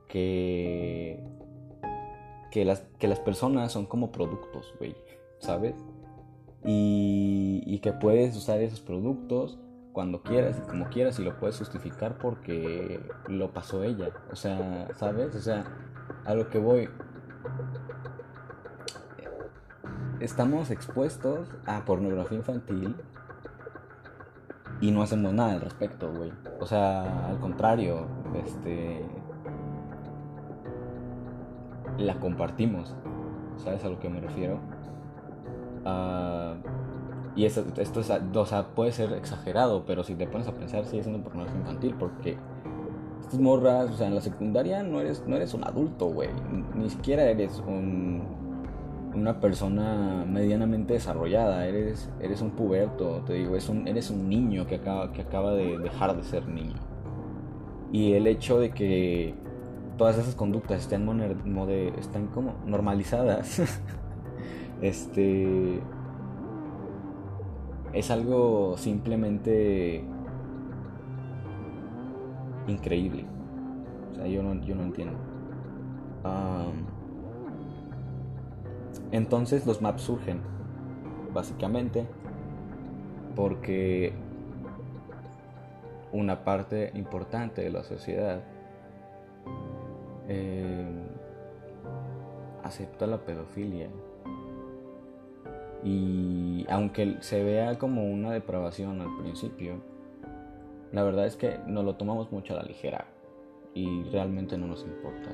que, 0.07 1.19
que, 2.51 2.65
las, 2.65 2.81
que 2.99 3.07
las 3.07 3.19
personas 3.19 3.71
son 3.71 3.85
como 3.85 4.11
productos, 4.11 4.73
güey, 4.79 4.95
¿sabes? 5.39 5.75
Y, 6.63 7.79
que 7.83 7.93
puedes 7.93 8.35
usar 8.35 8.61
esos 8.61 8.79
productos 8.79 9.59
cuando 9.95 10.21
quieras 10.21 10.57
y 10.57 10.69
como 10.69 10.89
quieras 10.89 11.17
y 11.19 11.23
lo 11.23 11.37
puedes 11.37 11.57
justificar 11.57 12.17
porque 12.17 12.99
lo 13.27 13.51
pasó 13.51 13.81
ella. 13.85 14.09
O 14.29 14.35
sea, 14.35 14.89
¿sabes? 14.97 15.33
O 15.33 15.39
sea, 15.39 15.63
a 16.25 16.35
lo 16.35 16.49
que 16.49 16.59
voy. 16.59 16.89
Estamos 20.19 20.69
expuestos 20.69 21.47
a 21.65 21.85
pornografía 21.85 22.37
infantil 22.37 22.93
y 24.81 24.91
no 24.91 25.01
hacemos 25.01 25.31
nada 25.31 25.53
al 25.53 25.61
respecto, 25.61 26.11
güey. 26.11 26.33
O 26.59 26.65
sea, 26.65 27.29
al 27.29 27.39
contrario, 27.39 28.05
este 28.33 29.01
la 31.97 32.19
compartimos. 32.19 32.93
¿Sabes 33.55 33.85
a 33.85 33.87
lo 33.87 33.97
que 34.01 34.09
me 34.09 34.19
refiero? 34.19 34.59
Uh, 35.85 36.75
y 37.35 37.45
esto, 37.45 37.65
es, 37.77 37.91
puede 38.75 38.91
ser 38.93 39.11
exagerado, 39.13 39.83
pero 39.85 40.03
si 40.03 40.15
te 40.15 40.25
pones 40.25 40.47
a 40.47 40.53
pensar, 40.53 40.85
sigue 40.85 41.03
siendo 41.03 41.21
pornografía 41.21 41.59
infantil, 41.59 41.95
porque 41.99 42.37
estas 43.21 43.39
morras, 43.39 43.91
o 43.91 43.97
sea, 43.97 44.07
en 44.07 44.15
la 44.15 44.21
secundaria 44.21 44.83
no 44.83 45.01
eres, 45.01 45.23
no 45.27 45.35
eres 45.35 45.53
un 45.53 45.65
adulto, 45.65 46.07
güey. 46.07 46.29
Ni 46.75 46.89
siquiera 46.89 47.23
eres 47.23 47.61
un, 47.67 48.23
una 49.13 49.41
persona 49.41 50.25
medianamente 50.25 50.93
desarrollada, 50.93 51.67
eres, 51.67 52.09
eres 52.21 52.41
un 52.41 52.51
puberto, 52.51 53.21
te 53.25 53.33
digo, 53.33 53.57
es 53.57 53.67
un, 53.67 53.85
eres 53.85 54.09
un 54.09 54.29
niño 54.29 54.65
que 54.65 54.75
acaba, 54.75 55.11
que 55.11 55.21
acaba 55.21 55.51
de 55.51 55.77
dejar 55.77 56.15
de 56.15 56.23
ser 56.23 56.47
niño. 56.47 56.75
Y 57.91 58.13
el 58.13 58.27
hecho 58.27 58.59
de 58.61 58.71
que 58.71 59.33
todas 59.97 60.17
esas 60.17 60.35
conductas 60.35 60.81
estén, 60.81 61.09
están 61.97 62.27
como 62.27 62.53
normalizadas, 62.65 63.61
este 64.81 65.81
es 67.95 68.11
algo 68.11 68.75
simplemente 68.77 70.03
increíble. 72.67 73.25
O 74.11 74.15
sea, 74.15 74.27
yo 74.27 74.43
no, 74.43 74.61
yo 74.61 74.75
no 74.75 74.83
entiendo. 74.83 75.17
entonces 79.11 79.65
los 79.65 79.81
maps 79.81 80.01
surgen, 80.01 80.41
básicamente, 81.33 82.05
porque 83.33 84.13
una 86.11 86.43
parte 86.43 86.91
importante 86.95 87.61
de 87.61 87.69
la 87.69 87.83
sociedad 87.83 88.41
eh, 90.27 91.07
acepta 92.63 93.07
la 93.07 93.24
pedofilia 93.25 93.89
y 95.85 96.65
aunque 96.67 97.17
se 97.21 97.43
vea 97.43 97.77
como 97.77 98.03
una 98.03 98.31
depravación 98.31 99.01
al 99.01 99.15
principio, 99.17 99.75
la 100.91 101.03
verdad 101.03 101.27
es 101.27 101.35
que 101.35 101.59
nos 101.67 101.85
lo 101.85 101.95
tomamos 101.95 102.31
mucho 102.31 102.53
a 102.53 102.57
la 102.57 102.63
ligera 102.63 103.05
y 103.75 104.03
realmente 104.05 104.57
no 104.57 104.67
nos 104.67 104.83
importa. 104.83 105.29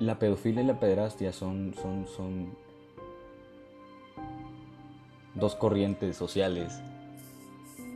la 0.00 0.18
pedofilia 0.18 0.62
y 0.62 0.66
la 0.66 0.78
pederastia 0.78 1.32
son, 1.32 1.74
son, 1.74 2.06
son 2.06 2.54
dos 5.34 5.54
corrientes 5.56 6.16
sociales 6.16 6.80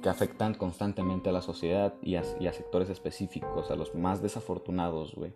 que 0.03 0.09
afectan 0.09 0.55
constantemente 0.55 1.31
a 1.31 1.33
la 1.33 1.41
sociedad 1.41 1.95
y 2.03 2.17
a, 2.17 2.53
sectores 2.53 2.91
específicos, 2.91 3.71
a 3.71 3.77
los 3.77 3.95
más 3.95 4.21
desafortunados, 4.21 5.15
güey. 5.15 5.33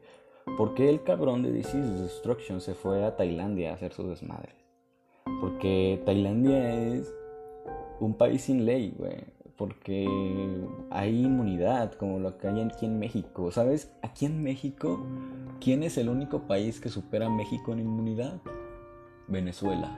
¿Por 0.58 0.74
qué 0.74 0.90
el 0.90 1.02
cabrón 1.02 1.42
de 1.42 1.52
Disease 1.52 2.02
Destruction 2.02 2.60
se 2.60 2.74
fue 2.74 3.04
a 3.04 3.16
Tailandia 3.16 3.70
a 3.70 3.74
hacer 3.74 3.92
sus 3.92 4.08
desmadres? 4.08 4.54
Porque 5.40 6.02
Tailandia 6.04 6.94
es 6.94 7.12
un 8.00 8.14
país 8.14 8.42
sin 8.42 8.64
ley, 8.64 8.94
güey. 8.96 9.24
Porque 9.56 10.06
hay 10.90 11.24
inmunidad, 11.24 11.94
como 11.94 12.18
lo 12.18 12.36
que 12.36 12.46
hay 12.46 12.60
aquí 12.60 12.86
en 12.86 12.98
México. 12.98 13.50
¿Sabes? 13.50 13.90
Aquí 14.02 14.26
en 14.26 14.42
México, 14.42 15.04
¿quién 15.60 15.82
es 15.82 15.96
el 15.96 16.08
único 16.08 16.42
país 16.42 16.78
que 16.78 16.90
supera 16.90 17.26
a 17.26 17.30
México 17.30 17.72
en 17.72 17.80
inmunidad? 17.80 18.40
Venezuela. 19.28 19.96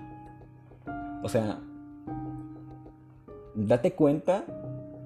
O 1.22 1.28
sea, 1.28 1.60
date 3.66 3.92
cuenta 3.92 4.44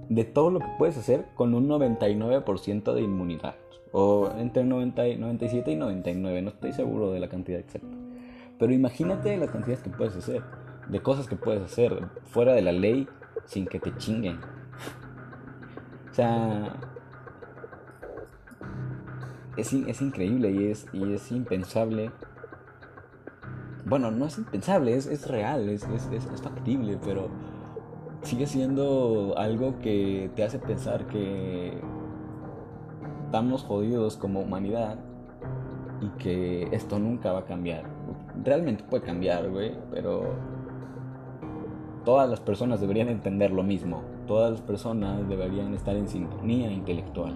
de 0.09 0.25
todo 0.25 0.51
lo 0.51 0.59
que 0.61 0.67
puedes 0.79 0.99
hacer 0.99 1.27
con 1.35 1.55
un 1.55 1.69
99% 1.69 2.93
de 2.93 3.01
inmunidad. 3.01 3.55
O 3.93 4.31
entre 4.39 4.65
90, 4.65 5.03
97 5.19 5.73
y 5.73 5.77
99, 5.77 6.43
no 6.43 6.51
estoy 6.51 6.73
seguro 6.73 7.13
de 7.13 7.21
la 7.21 7.29
cantidad 7.29 7.59
exacta. 7.59 7.97
Pero 8.59 8.73
imagínate 8.73 9.37
las 9.37 9.51
cantidades 9.51 9.83
que 9.83 9.91
puedes 9.91 10.17
hacer, 10.17 10.43
de 10.89 11.01
cosas 11.01 11.27
que 11.27 11.37
puedes 11.37 11.63
hacer 11.63 12.09
fuera 12.25 12.53
de 12.53 12.63
la 12.63 12.73
ley 12.73 13.09
sin 13.47 13.67
que 13.67 13.81
te 13.81 13.97
chinguen. 13.97 14.39
O 16.11 16.15
sea, 16.15 16.77
es, 19.57 19.73
es 19.73 20.03
increíble 20.03 20.51
y 20.51 20.71
es, 20.71 20.87
y 20.93 21.15
es 21.15 21.33
impensable. 21.33 22.11
Bueno, 23.87 24.11
no 24.11 24.27
es 24.27 24.39
impensable, 24.39 24.95
es, 24.95 25.07
es 25.07 25.27
real, 25.27 25.69
es, 25.69 25.85
es, 25.85 26.07
es 26.13 26.43
factible, 26.43 26.99
pero 27.03 27.31
sigue 28.23 28.47
siendo 28.47 29.35
algo 29.37 29.79
que 29.81 30.31
te 30.35 30.45
hace 30.45 30.59
pensar 30.59 31.07
que 31.07 31.73
estamos 33.27 33.65
jodidos 33.65 34.17
como 34.17 34.41
humanidad 34.41 34.99
y 36.01 36.09
que 36.19 36.69
esto 36.73 36.99
nunca 36.99 37.33
va 37.33 37.41
a 37.41 37.45
cambiar. 37.45 37.85
Realmente 38.45 38.85
puede 38.85 39.05
cambiar, 39.05 39.51
güey, 39.51 39.77
pero 39.91 40.35
todas 42.05 42.29
las 42.29 42.41
personas 42.41 42.81
deberían 42.81 43.09
entender 43.09 43.51
lo 43.51 43.63
mismo. 43.63 44.03
Todas 44.27 44.51
las 44.53 44.61
personas 44.61 45.29
deberían 45.29 45.75
estar 45.75 45.97
en 45.97 46.09
sintonía 46.09 46.71
intelectual. 46.71 47.35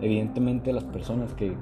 Evidentemente 0.00 0.72
las 0.72 0.84
personas 0.84 1.32
que, 1.34 1.56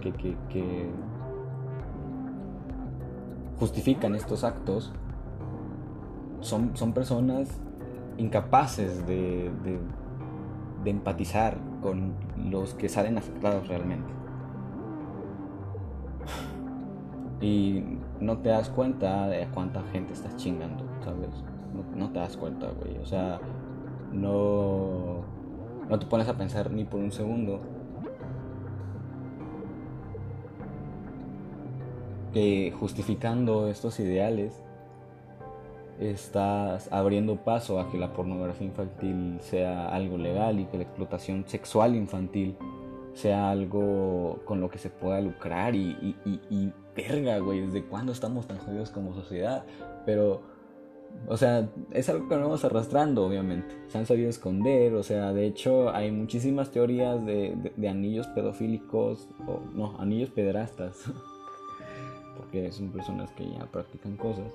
justifican 3.58 4.14
estos 4.14 4.42
actos 4.42 4.90
son, 6.40 6.74
son 6.74 6.94
personas 6.94 7.60
incapaces 8.20 9.06
de, 9.06 9.50
de, 9.64 10.90
empatizar 10.90 11.56
con 11.83 12.14
los 12.37 12.74
que 12.74 12.88
salen 12.88 13.18
afectados 13.18 13.68
realmente. 13.68 14.12
Y 17.40 17.83
no 18.20 18.38
te 18.38 18.50
das 18.50 18.68
cuenta 18.68 19.26
de 19.28 19.48
cuánta 19.48 19.83
gente 19.92 20.12
estás 20.12 20.37
chingando, 20.37 20.85
¿sabes? 21.02 21.30
No, 21.96 22.11
te 22.11 22.18
das 22.18 22.37
cuenta, 22.37 22.68
güey. 22.70 22.98
O 22.98 23.06
sea, 23.06 23.40
no, 24.12 25.22
no 25.88 25.98
te 25.98 26.06
pones 26.06 26.28
a 26.28 26.37
pensar 26.37 26.70
ni 26.70 26.85
por 26.85 27.00
un 27.00 27.12
segundo 27.12 27.61
que 32.33 32.72
justificando 32.78 33.68
estos 33.68 33.98
ideales 34.00 34.62
estás 36.00 36.90
abriendo 36.90 37.36
paso 37.36 37.78
a 37.78 37.90
que 37.90 37.98
la 37.98 38.12
pornografía 38.12 38.66
infantil 38.66 39.38
sea 39.40 39.88
algo 39.88 40.16
legal 40.16 40.58
y 40.58 40.64
que 40.64 40.78
la 40.78 40.84
explotación 40.84 41.44
sexual 41.46 41.94
infantil 41.94 42.56
sea 43.12 43.50
algo 43.50 44.40
con 44.44 44.60
lo 44.60 44.70
que 44.70 44.78
se 44.78 44.88
pueda 44.88 45.20
lucrar 45.20 45.74
y, 45.74 46.16
y, 46.24 46.72
verga, 46.96 47.38
güey, 47.38 47.60
¿desde 47.60 47.84
cuándo 47.84 48.12
estamos 48.12 48.46
tan 48.46 48.58
jodidos 48.58 48.90
como 48.90 49.14
sociedad? 49.14 49.64
Pero, 50.06 50.42
o 51.28 51.36
sea, 51.36 51.68
es 51.90 52.08
algo 52.08 52.28
que 52.28 52.36
vamos 52.36 52.64
arrastrando, 52.64 53.26
obviamente. 53.26 53.74
Se 53.88 53.98
han 53.98 54.06
sabido 54.06 54.30
esconder, 54.30 54.94
o 54.94 55.02
sea, 55.02 55.32
de 55.32 55.46
hecho 55.46 55.90
hay 55.90 56.10
muchísimas 56.10 56.70
teorías 56.70 57.24
de, 57.26 57.72
de 57.76 57.88
anillos 57.88 58.26
pedofílicos, 58.28 59.28
o 59.46 59.60
no, 59.74 59.96
anillos 60.00 60.30
pederastas. 60.30 61.04
porque 62.36 62.72
son 62.72 62.90
personas 62.90 63.30
que 63.32 63.48
ya 63.48 63.66
practican 63.66 64.16
cosas, 64.16 64.52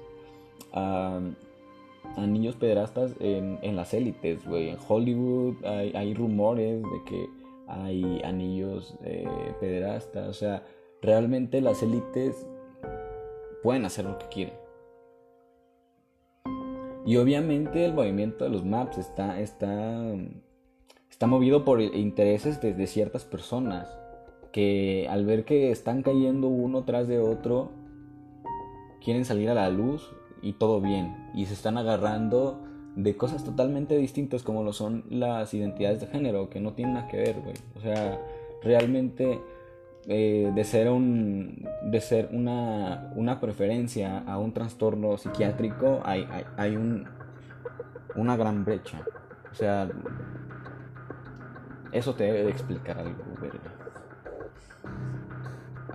a, 0.74 1.22
niños 2.18 2.56
pederastas 2.56 3.16
en, 3.20 3.60
en 3.62 3.76
las 3.76 3.94
élites, 3.94 4.46
güey. 4.46 4.70
En 4.70 4.78
Hollywood 4.88 5.66
hay, 5.66 5.92
hay, 5.96 6.14
rumores 6.14 6.82
de 6.82 7.04
que 7.06 7.30
hay 7.68 8.22
anillos 8.24 8.96
eh, 9.04 9.28
pederastas, 9.60 10.30
o 10.30 10.34
sea, 10.34 10.64
realmente 11.02 11.62
las 11.62 11.84
élites 11.84 12.48
pueden 13.64 13.86
hacer 13.86 14.06
lo 14.06 14.18
que 14.18 14.28
quieren. 14.28 14.66
Y 17.06 17.18
obviamente 17.18 17.86
el 17.86 17.94
movimiento 17.94 18.46
de 18.46 18.50
los 18.50 18.66
maps 18.66 18.98
está, 18.98 19.40
está, 19.40 20.16
está 21.10 21.28
movido 21.28 21.64
por 21.64 21.80
intereses 21.80 22.60
de, 22.62 22.88
ciertas 22.88 23.26
personas 23.26 23.88
que 24.52 25.08
al 25.10 25.26
ver 25.26 25.46
que 25.46 25.70
están 25.70 26.02
cayendo 26.02 26.48
uno 26.48 26.84
tras 26.84 27.08
de 27.08 27.20
otro, 27.20 27.72
quieren 29.04 29.24
salir 29.24 29.50
a 29.52 29.54
la 29.54 29.70
luz 29.70 30.16
y 30.42 30.54
todo 30.54 30.82
bien. 30.82 31.16
Y 31.34 31.46
se 31.46 31.54
están 31.54 31.78
agarrando 31.78 32.62
de 32.96 33.18
cosas 33.18 33.44
totalmente 33.44 33.98
distintas 33.98 34.44
como 34.44 34.64
lo 34.64 34.74
son 34.74 35.04
las 35.10 35.54
identidades 35.54 36.00
de 36.02 36.08
género, 36.08 36.50
que 36.50 36.60
no 36.60 36.74
tienen 36.74 36.96
nada 36.96 37.08
que 37.08 37.18
ver, 37.18 37.42
güey. 37.42 37.56
O 37.76 37.82
sea, 37.82 38.20
realmente 38.64 39.42
eh, 40.08 40.52
de 40.54 40.64
ser, 40.64 40.90
un, 40.90 41.68
de 41.84 42.00
ser 42.00 42.30
una, 42.32 43.12
una, 43.16 43.40
preferencia 43.42 44.20
a 44.20 44.38
un 44.38 44.54
trastorno 44.54 45.18
psiquiátrico, 45.18 46.02
hay, 46.06 46.28
hay, 46.32 46.44
hay 46.58 46.76
un, 46.76 47.08
una 48.16 48.38
gran 48.38 48.64
brecha. 48.64 49.04
O 49.52 49.56
sea, 49.56 49.90
eso 51.92 52.14
te 52.14 52.26
debe 52.26 52.44
de 52.44 52.52
explicar 52.52 53.00
algo, 53.00 53.24
verga. 53.42 53.75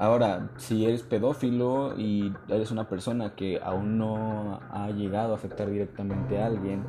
Ahora, 0.01 0.49
si 0.57 0.87
eres 0.87 1.03
pedófilo 1.03 1.93
y 1.99 2.33
eres 2.49 2.71
una 2.71 2.89
persona 2.89 3.35
que 3.35 3.61
aún 3.63 3.99
no 3.99 4.59
ha 4.71 4.89
llegado 4.93 5.35
a 5.35 5.37
afectar 5.37 5.69
directamente 5.69 6.41
a 6.41 6.47
alguien, 6.47 6.85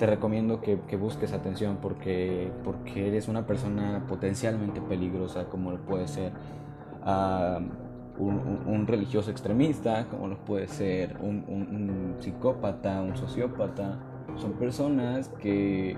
te 0.00 0.06
recomiendo 0.06 0.60
que, 0.60 0.74
busques 0.96 1.32
atención 1.32 1.78
porque, 1.80 2.50
porque 2.64 3.06
eres 3.06 3.28
una 3.28 3.46
persona 3.46 4.04
potencialmente 4.08 4.80
peligrosa 4.80 5.44
como 5.44 5.70
lo 5.70 5.78
puede 5.86 6.08
ser 6.08 6.32
un, 8.18 8.86
religioso 8.88 9.30
extremista, 9.30 10.08
como 10.10 10.26
lo 10.26 10.44
puede 10.44 10.66
ser 10.66 11.16
un, 11.20 12.16
psicópata, 12.18 13.00
un 13.02 13.16
sociópata. 13.16 14.00
Son 14.36 14.54
personas 14.54 15.28
que 15.40 15.96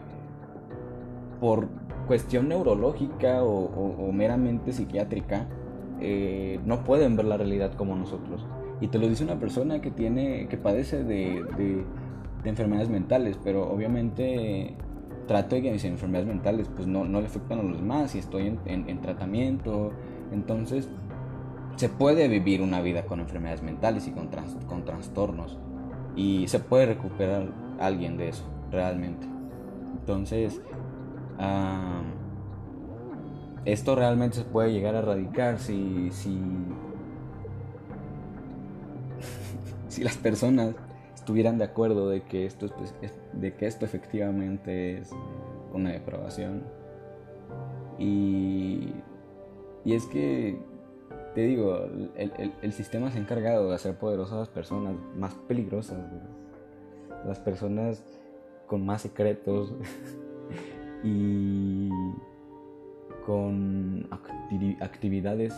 por 1.41 1.69
cuestión 2.07 2.49
neurológica 2.49 3.43
o, 3.43 4.13
meramente 4.13 4.75
psiquiátrica 4.75 5.47
eh, 6.01 6.61
no 6.65 6.85
pueden 6.85 7.17
ver 7.17 7.27
la 7.27 7.37
realidad 7.37 7.75
como 7.75 7.95
nosotros. 7.97 8.47
Y 8.81 8.89
te 8.89 8.99
lo 8.99 9.09
dice 9.09 9.25
una 9.25 9.39
persona 9.39 9.81
que 9.81 9.91
tiene, 9.91 10.49
que 10.49 10.57
padece 10.57 11.05
de 11.05 11.45
de 12.43 12.51
enfermedades 12.51 12.89
mentales, 12.89 13.39
pero 13.43 13.71
obviamente 13.71 14.75
trato 15.27 15.55
de 15.55 15.63
que 15.63 15.73
mis 15.73 15.85
enfermedades 15.85 16.29
mentales 16.29 16.69
pues 16.75 16.89
no, 16.89 17.05
no 17.05 17.21
le 17.21 17.27
afectan 17.27 17.61
a 17.61 17.63
los 17.63 17.77
demás 17.77 18.15
y 18.15 18.19
estoy 18.19 18.59
en, 18.65 19.01
tratamiento. 19.01 19.93
Entonces 20.33 20.89
se 21.77 21.89
puede 21.89 22.29
vivir 22.29 22.63
una 22.63 22.81
vida 22.81 23.05
con 23.07 23.21
enfermedades 23.21 23.63
mentales 23.63 24.07
y 24.07 24.11
con, 24.11 24.29
con 24.67 24.85
trastornos 24.85 25.59
y 26.17 26.49
se 26.49 26.59
puede 26.59 26.87
recuperar 26.87 27.49
alguien 27.79 28.17
de 28.17 28.29
eso, 28.29 28.45
realmente. 28.71 29.27
Entonces, 30.01 30.61
esto 33.65 33.95
realmente 33.95 34.37
se 34.37 34.45
puede 34.45 34.73
llegar 34.73 34.95
a 34.95 34.99
erradicar 35.01 35.59
si, 35.59 36.11
si, 36.11 36.39
si 39.89 40.03
las 40.03 40.17
personas 40.17 40.75
estuvieran 41.15 41.59
de 41.59 41.65
acuerdo 41.65 42.09
de 42.09 42.23
que 42.23 42.47
esto, 42.47 42.67
de 43.35 43.55
que 43.55 43.67
esto 43.67 43.85
efectivamente 43.85 44.99
es 44.99 45.11
una 45.73 45.91
depravación. 45.91 46.65
Y, 47.99 48.95
y 49.85 49.95
es 49.95 50.07
que, 50.07 50.59
te 51.35 51.43
digo, 51.43 51.87
el, 52.17 52.73
sistema 52.73 53.11
se 53.11 53.19
ha 53.19 53.21
encargado 53.21 53.69
de 53.69 53.75
hacer 53.75 53.97
poderosas 53.99 54.35
a 54.35 54.39
las 54.39 54.49
personas 54.49 54.97
más 55.17 55.35
peligrosas, 55.47 55.99
las 57.27 57.39
personas 57.39 58.03
con 58.67 58.87
más 58.87 59.03
secretos 59.03 59.75
y 61.05 61.91
con 63.27 64.09
actividades 64.81 65.55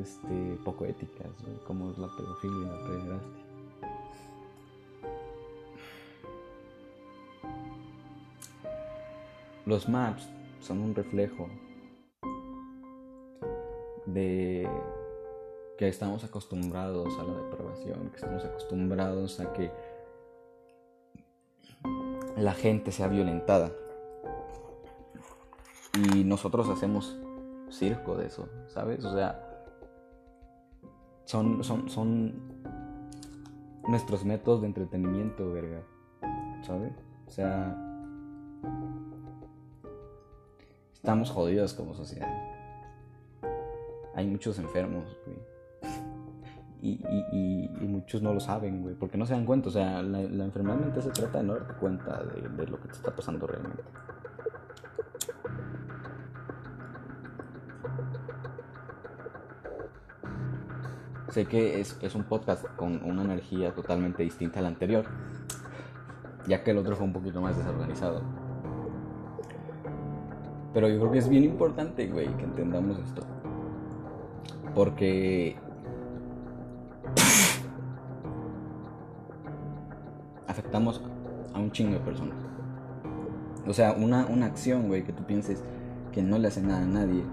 este, 0.00 0.58
poco 0.64 0.84
éticas, 0.84 1.28
como 1.66 1.90
es 1.90 1.98
la 1.98 2.08
pedofilia, 2.16 2.72
la 2.72 2.84
pederastia. 2.86 3.44
Los 9.66 9.88
maps 9.88 10.28
son 10.60 10.80
un 10.80 10.94
reflejo 10.94 11.48
de 14.06 14.68
que 15.78 15.88
estamos 15.88 16.22
acostumbrados 16.22 17.18
a 17.18 17.22
la 17.22 17.34
depravación, 17.34 18.10
que 18.10 18.16
estamos 18.16 18.44
acostumbrados 18.44 19.40
a 19.40 19.52
que 19.52 19.70
la 22.36 22.52
gente 22.52 22.92
sea 22.92 23.08
violentada. 23.08 23.72
Y 25.96 26.24
nosotros 26.24 26.68
hacemos 26.68 27.18
circo 27.70 28.16
de 28.16 28.26
eso, 28.26 28.48
¿sabes? 28.68 29.04
O 29.04 29.12
sea, 29.12 29.40
son, 31.24 31.62
son, 31.62 31.88
son 31.88 32.34
nuestros 33.88 34.24
métodos 34.24 34.60
de 34.62 34.68
entretenimiento, 34.68 35.52
verga, 35.52 35.82
¿sabes? 36.62 36.92
O 37.26 37.30
sea, 37.30 37.76
estamos 40.94 41.30
jodidos 41.30 41.74
como 41.74 41.94
sociedad. 41.94 42.28
Hay 44.14 44.26
muchos 44.26 44.58
enfermos, 44.58 45.04
güey. 45.26 45.54
Y, 46.80 47.00
y, 47.32 47.70
y, 47.80 47.86
muchos 47.86 48.20
no 48.20 48.34
lo 48.34 48.40
saben, 48.40 48.82
güey, 48.82 48.94
porque 48.94 49.16
no 49.16 49.24
se 49.24 49.32
dan 49.32 49.46
cuenta. 49.46 49.70
O 49.70 49.72
sea, 49.72 50.02
la, 50.02 50.20
enfermedad 50.20 50.76
mental 50.76 51.02
se 51.02 51.10
trata 51.10 51.38
de 51.38 51.44
no 51.44 51.54
darte 51.54 51.72
cuenta 51.74 52.22
de, 52.22 52.66
lo 52.66 52.78
que 52.78 52.88
te 52.88 52.94
está 52.94 53.10
pasando 53.16 53.46
realmente. 53.46 53.82
Sé 61.34 61.46
que 61.46 61.80
es, 61.80 61.98
es, 62.00 62.14
un 62.14 62.22
podcast 62.22 62.64
con 62.76 63.02
una 63.02 63.24
energía 63.24 63.74
totalmente 63.74 64.22
distinta 64.22 64.60
a 64.60 64.62
la 64.62 64.68
anterior, 64.68 65.04
ya 66.46 66.62
que 66.62 66.70
el 66.70 66.78
otro 66.78 66.94
fue 66.94 67.06
un 67.06 67.12
poquito 67.12 67.40
más 67.40 67.56
desorganizado. 67.56 68.22
Pero 70.72 70.88
yo 70.88 71.00
creo 71.00 71.10
que 71.10 71.18
es 71.18 71.28
bien 71.28 71.42
importante, 71.42 72.06
güey, 72.06 72.28
que 72.36 72.44
entendamos 72.44 73.00
esto. 73.00 73.22
Porque 74.76 75.56
afectamos 80.46 81.02
a 81.52 81.58
un 81.58 81.72
chingo 81.72 81.94
de 81.94 81.98
personas. 81.98 82.38
O 83.66 83.72
sea, 83.72 83.90
una, 83.90 84.26
una 84.26 84.46
acción, 84.46 84.86
güey, 84.86 85.02
que 85.02 85.12
tú 85.12 85.24
pienses 85.24 85.64
que 86.12 86.22
no 86.22 86.38
le 86.38 86.46
hace 86.46 86.62
nada 86.62 86.82
a 86.82 86.86
nadie. 86.86 87.24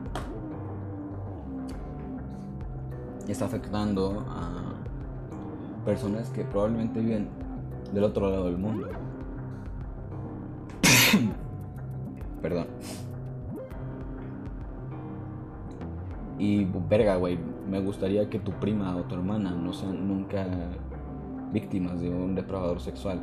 Está 3.27 3.45
afectando 3.45 4.25
a 4.27 4.73
personas 5.85 6.29
que 6.29 6.43
probablemente 6.43 6.99
viven 6.99 7.29
del 7.93 8.03
otro 8.03 8.29
lado 8.29 8.45
del 8.45 8.57
mundo. 8.57 8.87
Perdón. 12.41 12.67
Y 16.37 16.65
verga, 16.89 17.17
güey, 17.17 17.37
me 17.69 17.79
gustaría 17.79 18.29
que 18.29 18.39
tu 18.39 18.51
prima 18.53 18.95
o 18.97 19.03
tu 19.03 19.15
hermana 19.15 19.51
no 19.51 19.73
sean 19.73 20.07
nunca 20.07 20.47
víctimas 21.53 22.01
de 22.01 22.09
un 22.09 22.33
depravador 22.35 22.79
sexual. 22.81 23.19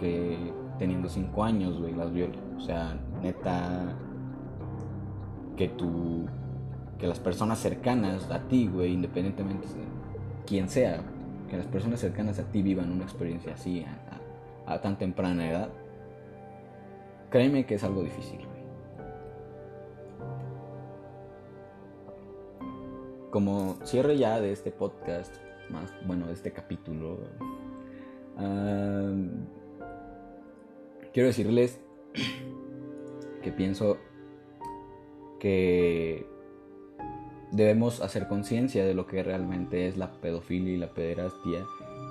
Que 0.00 0.52
teniendo 0.78 1.08
5 1.08 1.44
años, 1.44 1.78
güey, 1.78 1.94
las 1.94 2.12
viole. 2.12 2.38
O 2.56 2.60
sea, 2.60 2.98
neta, 3.22 3.94
que 5.56 5.68
tu. 5.68 6.26
Que 7.00 7.06
las 7.06 7.18
personas 7.18 7.58
cercanas 7.58 8.30
a 8.30 8.40
ti, 8.40 8.68
güey, 8.68 8.92
independientemente 8.92 9.66
de 9.66 9.84
quien 10.46 10.68
sea, 10.68 11.00
que 11.48 11.56
las 11.56 11.66
personas 11.66 11.98
cercanas 11.98 12.38
a 12.38 12.44
ti 12.44 12.62
vivan 12.62 12.92
una 12.92 13.04
experiencia 13.04 13.54
así 13.54 13.84
a, 14.66 14.80
tan 14.80 14.98
temprana 14.98 15.50
edad, 15.50 15.70
créeme 17.30 17.64
que 17.66 17.74
es 17.74 17.84
algo 17.84 18.02
difícil. 18.02 18.40
como 23.30 23.78
cierre 23.84 24.18
ya 24.18 24.40
de 24.40 24.50
este 24.50 24.72
podcast, 24.72 25.32
más 25.70 25.94
bueno, 26.04 26.26
de 26.26 26.32
este 26.32 26.50
capítulo, 26.52 27.18
quiero 31.12 31.28
decirles 31.28 31.80
que 33.42 33.52
pienso 33.52 33.98
que 35.38 36.26
debemos 37.52 38.00
hacer 38.00 38.28
conciencia 38.28 38.84
de 38.84 38.94
lo 38.94 39.06
que 39.06 39.22
realmente 39.22 39.88
es 39.88 39.96
la 39.96 40.12
pedofilia 40.12 40.74
y 40.74 40.76
la 40.76 40.90
pederastia 40.90 41.64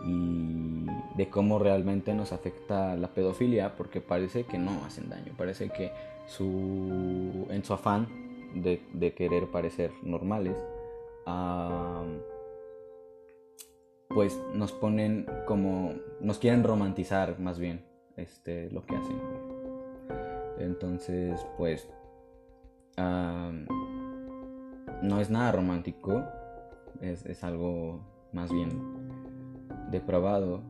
y 0.06 0.86
de 1.16 1.30
cómo 1.30 1.60
realmente 1.60 2.14
nos 2.14 2.32
afecta 2.32 2.96
la 2.96 3.10
pedofilia, 3.10 3.76
porque 3.76 4.02
parece 4.02 4.44
que 4.44 4.58
no 4.58 4.84
hacen 4.86 5.10
daño, 5.10 5.34
parece 5.38 5.70
que 5.70 5.92
su, 6.28 7.48
en 7.50 7.64
su 7.64 7.74
afán 7.74 8.08
de, 8.56 9.14
querer 9.14 9.48
parecer 9.48 9.92
normales, 10.04 10.58
pues 14.08 14.40
nos 14.54 14.72
ponen 14.72 15.28
como, 15.46 15.94
nos 16.20 16.40
quieren 16.40 16.64
romantizar 16.64 17.40
más 17.40 17.60
bien 17.60 17.86
este, 18.18 18.70
lo 18.72 18.86
que 18.86 18.96
hacen. 18.96 19.22
Entonces, 20.60 21.40
pues, 21.58 21.88
no 25.02 25.20
es 25.20 25.30
nada 25.30 25.52
romántico, 25.52 26.24
es, 27.02 27.26
es 27.26 27.44
algo 27.44 28.02
más 28.32 28.52
bien 28.52 28.70
depravado 29.92 30.62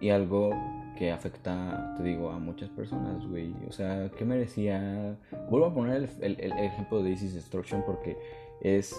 y 0.00 0.10
algo 0.10 0.50
que 0.96 1.12
afecta, 1.12 1.94
te 1.96 2.02
digo, 2.02 2.30
a 2.30 2.38
muchas 2.38 2.70
personas, 2.70 3.26
güey. 3.26 3.54
O 3.68 3.72
sea, 3.72 4.10
¿qué 4.16 4.24
merecía? 4.24 5.16
Vuelvo 5.50 5.66
a 5.66 5.74
poner 5.74 6.08
el, 6.20 6.40
el, 6.40 6.52
ejemplo 6.52 7.02
de 7.02 7.10
Isis 7.10 7.34
Destruction 7.34 7.82
porque 7.86 8.16
es 8.60 8.94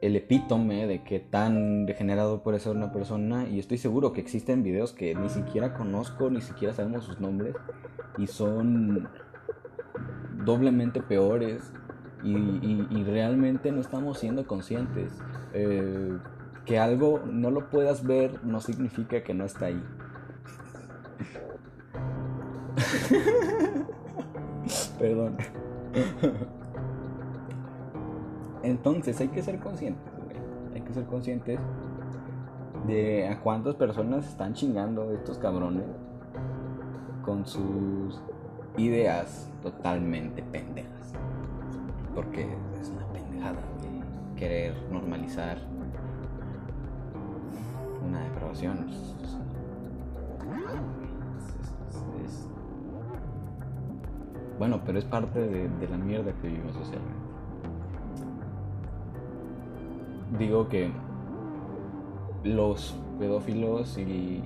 el 0.00 0.16
epítome 0.16 0.86
de 0.86 1.02
qué 1.02 1.20
tan 1.20 1.86
degenerado 1.86 2.42
puede 2.42 2.58
ser 2.58 2.76
una 2.76 2.92
persona 2.92 3.48
y 3.48 3.58
estoy 3.58 3.78
seguro 3.78 4.12
que 4.12 4.20
existen 4.20 4.62
videos 4.62 4.92
que 4.92 5.14
ni 5.14 5.28
siquiera 5.28 5.74
conozco, 5.74 6.30
ni 6.30 6.40
siquiera 6.40 6.74
sabemos 6.74 7.04
sus 7.04 7.20
nombres 7.20 7.54
y 8.18 8.26
son 8.26 9.08
doblemente 10.44 11.00
peores 11.00 11.72
y, 12.24 13.04
realmente 13.04 13.70
no 13.70 13.80
estamos 13.80 14.18
siendo 14.18 14.46
conscientes. 14.46 15.12
Eh, 15.52 16.18
que 16.64 16.78
algo 16.78 17.20
no 17.26 17.50
lo 17.50 17.68
puedas 17.68 18.04
ver 18.04 18.42
no 18.44 18.60
significa 18.60 19.22
que 19.22 19.34
no 19.34 19.44
está 19.44 19.66
ahí. 19.66 19.82
Perdón. 24.98 25.36
Entonces 28.62 29.20
hay 29.20 29.28
que 29.28 29.42
ser 29.42 29.58
conscientes, 29.58 30.10
Hay 30.74 30.80
que 30.80 30.94
ser 30.94 31.04
conscientes 31.04 31.60
de 32.86 33.28
a 33.28 33.40
cuántas 33.40 33.74
personas 33.74 34.26
están 34.26 34.54
chingando 34.54 35.12
estos 35.12 35.38
cabrones 35.38 35.84
con 37.24 37.46
sus 37.46 38.20
ideas 38.76 39.50
totalmente 39.62 40.42
pendejas. 40.42 41.14
Porque 42.14 42.48
es 42.80 42.90
una 42.90 43.06
pendejada 43.06 43.60
querer 44.36 44.74
normalizar 44.90 45.58
una 48.06 48.20
depravación. 48.20 48.86
Bueno, 54.58 54.80
pero 54.86 54.98
es 54.98 55.04
parte 55.04 55.40
de, 55.40 55.88
la 55.88 55.98
mierda 55.98 56.32
que 56.40 56.48
vivimos 56.48 56.74
socialmente. 56.74 57.14
Digo 60.38 60.68
que 60.68 60.90
los 62.44 62.96
pedófilos 63.18 63.98
y 63.98 64.42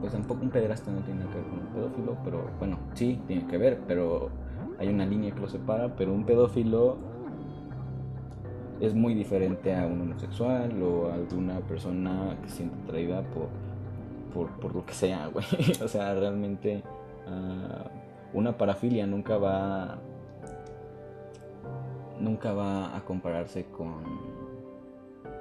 pues 0.00 0.12
tampoco 0.12 0.42
un 0.42 0.50
pederasta 0.50 0.90
no 0.90 1.00
tiene 1.00 1.24
que 1.26 1.34
ver 1.34 1.44
con 1.44 1.58
un 1.60 1.66
pedófilo, 1.66 2.16
pero 2.24 2.44
bueno, 2.58 2.78
sí, 2.94 3.20
tiene 3.26 3.46
que 3.46 3.58
ver, 3.58 3.80
pero 3.86 4.30
hay 4.78 4.88
una 4.88 5.06
línea 5.06 5.32
que 5.32 5.40
lo 5.40 5.48
separa, 5.48 5.94
pero 5.96 6.12
un 6.12 6.24
pedófilo 6.24 6.96
es 8.80 8.94
muy 8.94 9.14
diferente 9.14 9.74
a 9.74 9.86
un 9.86 10.00
homosexual 10.00 10.82
o 10.82 11.10
a 11.10 11.14
alguna 11.14 11.60
persona 11.60 12.36
que 12.42 12.48
se 12.48 12.56
siente 12.56 12.76
atraída 12.82 13.22
por, 14.32 14.48
por, 14.48 14.74
lo 14.74 14.84
que 14.84 14.94
sea, 14.94 15.26
güey. 15.32 15.44
o 15.82 15.88
sea, 15.88 16.14
realmente 16.14 16.82
ah, 17.26 17.90
una 18.32 18.56
parafilia 18.56 19.06
nunca 19.06 19.38
va 19.38 19.98
nunca 22.20 22.52
va 22.52 22.96
a 22.96 23.04
compararse 23.04 23.66
con 23.66 24.02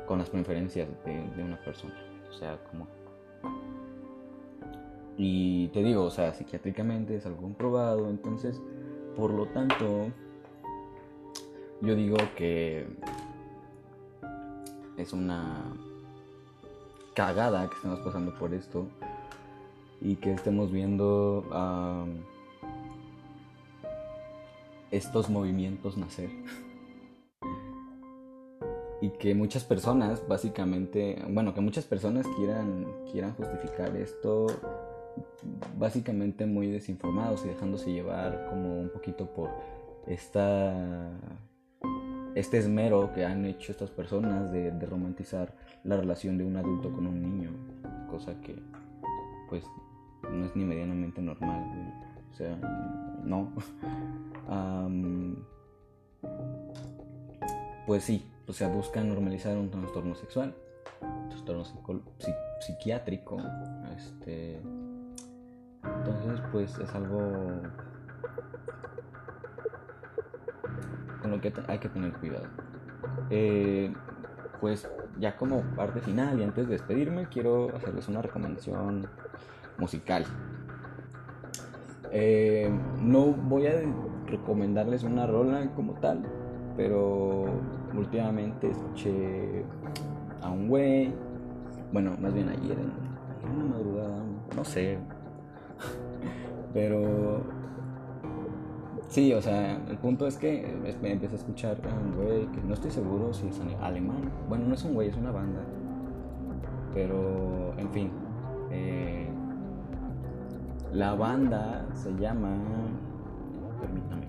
con 0.06 0.20
las 0.20 0.30
preferencias 0.30 0.90
de 1.06 1.44
una 1.44 1.58
persona. 1.64 1.96
O 2.30 2.34
sea, 2.34 2.58
como 2.70 2.88
y 5.18 5.68
te 5.70 5.84
digo, 5.84 6.04
o 6.04 6.10
sea, 6.10 6.34
psiquiátricamente 6.34 7.16
es 7.16 7.26
algo 7.26 7.42
comprobado, 7.42 8.10
entonces, 8.10 8.62
por 9.16 9.32
lo 9.32 9.46
tanto, 9.48 10.08
yo 11.82 11.96
digo 11.96 12.18
que 12.36 12.88
es 14.98 15.14
una 15.14 15.74
cagada 17.14 17.70
que 17.70 17.76
estemos 17.76 18.00
pasando 18.00 18.34
por 18.36 18.54
esto 18.54 18.88
y 20.02 20.16
que 20.16 20.34
estemos 20.34 20.72
viendo 20.72 21.46
estos 24.92 25.30
movimientos 25.30 25.98
nacer. 25.98 26.30
y 29.02 29.10
que 29.10 29.36
muchas 29.36 29.66
personas, 29.66 30.26
básicamente, 30.30 31.22
bueno, 31.28 31.54
que 31.54 31.60
muchas 31.60 31.84
personas 31.84 32.26
quieran, 32.38 32.88
quieran 33.12 33.34
justificar 33.34 33.94
esto 33.98 34.48
básicamente 35.78 36.46
muy 36.46 36.68
desinformados 36.68 37.46
y 37.46 37.50
dejándose 37.50 37.92
llevar 37.92 38.48
como 38.50 38.80
un 38.80 38.90
poquito 38.90 39.34
por 39.34 39.50
esta 40.08 41.12
este 42.36 42.58
esmero 42.58 43.14
que 43.14 43.26
han 43.26 43.46
hecho 43.46 43.72
estas 43.72 43.92
personas 43.92 44.52
de, 44.52 44.72
romantizar 44.86 45.54
la 45.84 45.98
relación 45.98 46.38
de 46.38 46.44
un 46.46 46.58
adulto 46.58 46.92
con 46.92 47.06
un 47.08 47.22
niño, 47.22 47.52
cosa 48.10 48.40
que 48.42 48.56
pues 49.50 49.64
no 50.32 50.46
es 50.46 50.56
ni 50.56 50.66
medianamente 50.66 51.22
normal, 51.22 51.64
o 52.32 52.36
sea, 52.36 52.58
no. 53.24 53.52
pues 57.86 58.04
sí, 58.04 58.26
o 58.48 58.54
sea, 58.54 58.68
buscan 58.70 59.10
normalizar 59.10 59.56
un 59.58 59.70
trastorno 59.70 60.16
sexual, 60.16 60.56
trastorno 61.30 61.64
psiquiátrico, 62.60 63.38
este, 63.96 64.60
entonces 65.84 66.42
pues 66.52 66.78
es 66.80 66.94
algo 66.96 67.62
con 71.22 71.32
lo 71.32 71.42
que 71.42 71.54
hay 71.68 71.80
que 71.80 71.90
tener 71.90 72.14
cuidado. 72.14 72.46
Eh, 73.30 73.94
pues 74.60 74.90
ya 75.20 75.36
como 75.36 75.62
parte 75.76 76.02
final 76.02 76.40
y 76.40 76.44
antes 76.44 76.68
de 76.68 76.74
despedirme 76.74 77.28
quiero 77.28 77.76
hacerles 77.76 78.08
una 78.08 78.22
recomendación 78.22 79.08
musical. 79.78 80.26
Eh, 82.12 82.70
no 83.02 83.26
voy 83.34 83.68
a 83.68 83.82
recomendarles 84.28 85.04
una 85.04 85.26
rola 85.26 85.70
como 85.76 85.94
tal, 85.94 86.24
pero 86.78 87.46
últimamente 87.96 88.70
escuché 88.70 89.66
a 90.42 90.50
un 90.50 90.68
güey, 90.68 91.14
bueno, 91.92 92.16
más 92.20 92.34
bien 92.34 92.50
ayer 92.50 92.78
en, 92.78 92.92
en 93.50 93.60
la 93.60 93.66
madrugada, 93.66 94.24
no 94.56 94.64
sé, 94.64 95.00
pero 96.74 97.42
Sí, 99.14 99.32
o 99.32 99.40
sea, 99.44 99.80
el 99.90 99.98
punto 100.00 100.26
es 100.26 100.38
que 100.38 100.68
empecé 101.04 101.36
a 101.36 101.38
escuchar 101.38 101.78
un 101.86 102.16
güey 102.16 102.48
que 102.48 102.62
no 102.62 102.74
estoy 102.74 102.90
seguro 102.90 103.32
si 103.32 103.48
es 103.48 103.62
alemán. 103.80 104.32
Bueno, 104.50 104.66
no 104.68 104.74
es 104.74 104.84
un 104.86 104.96
güey, 104.96 105.10
es 105.10 105.16
una 105.16 105.30
banda. 105.30 105.62
Pero, 106.96 107.76
en 107.78 107.90
fin. 107.92 108.10
Eh, 108.72 109.28
la 110.92 111.14
banda 111.14 111.86
se 111.94 112.12
llama. 112.16 112.56
Permítame 113.80 114.28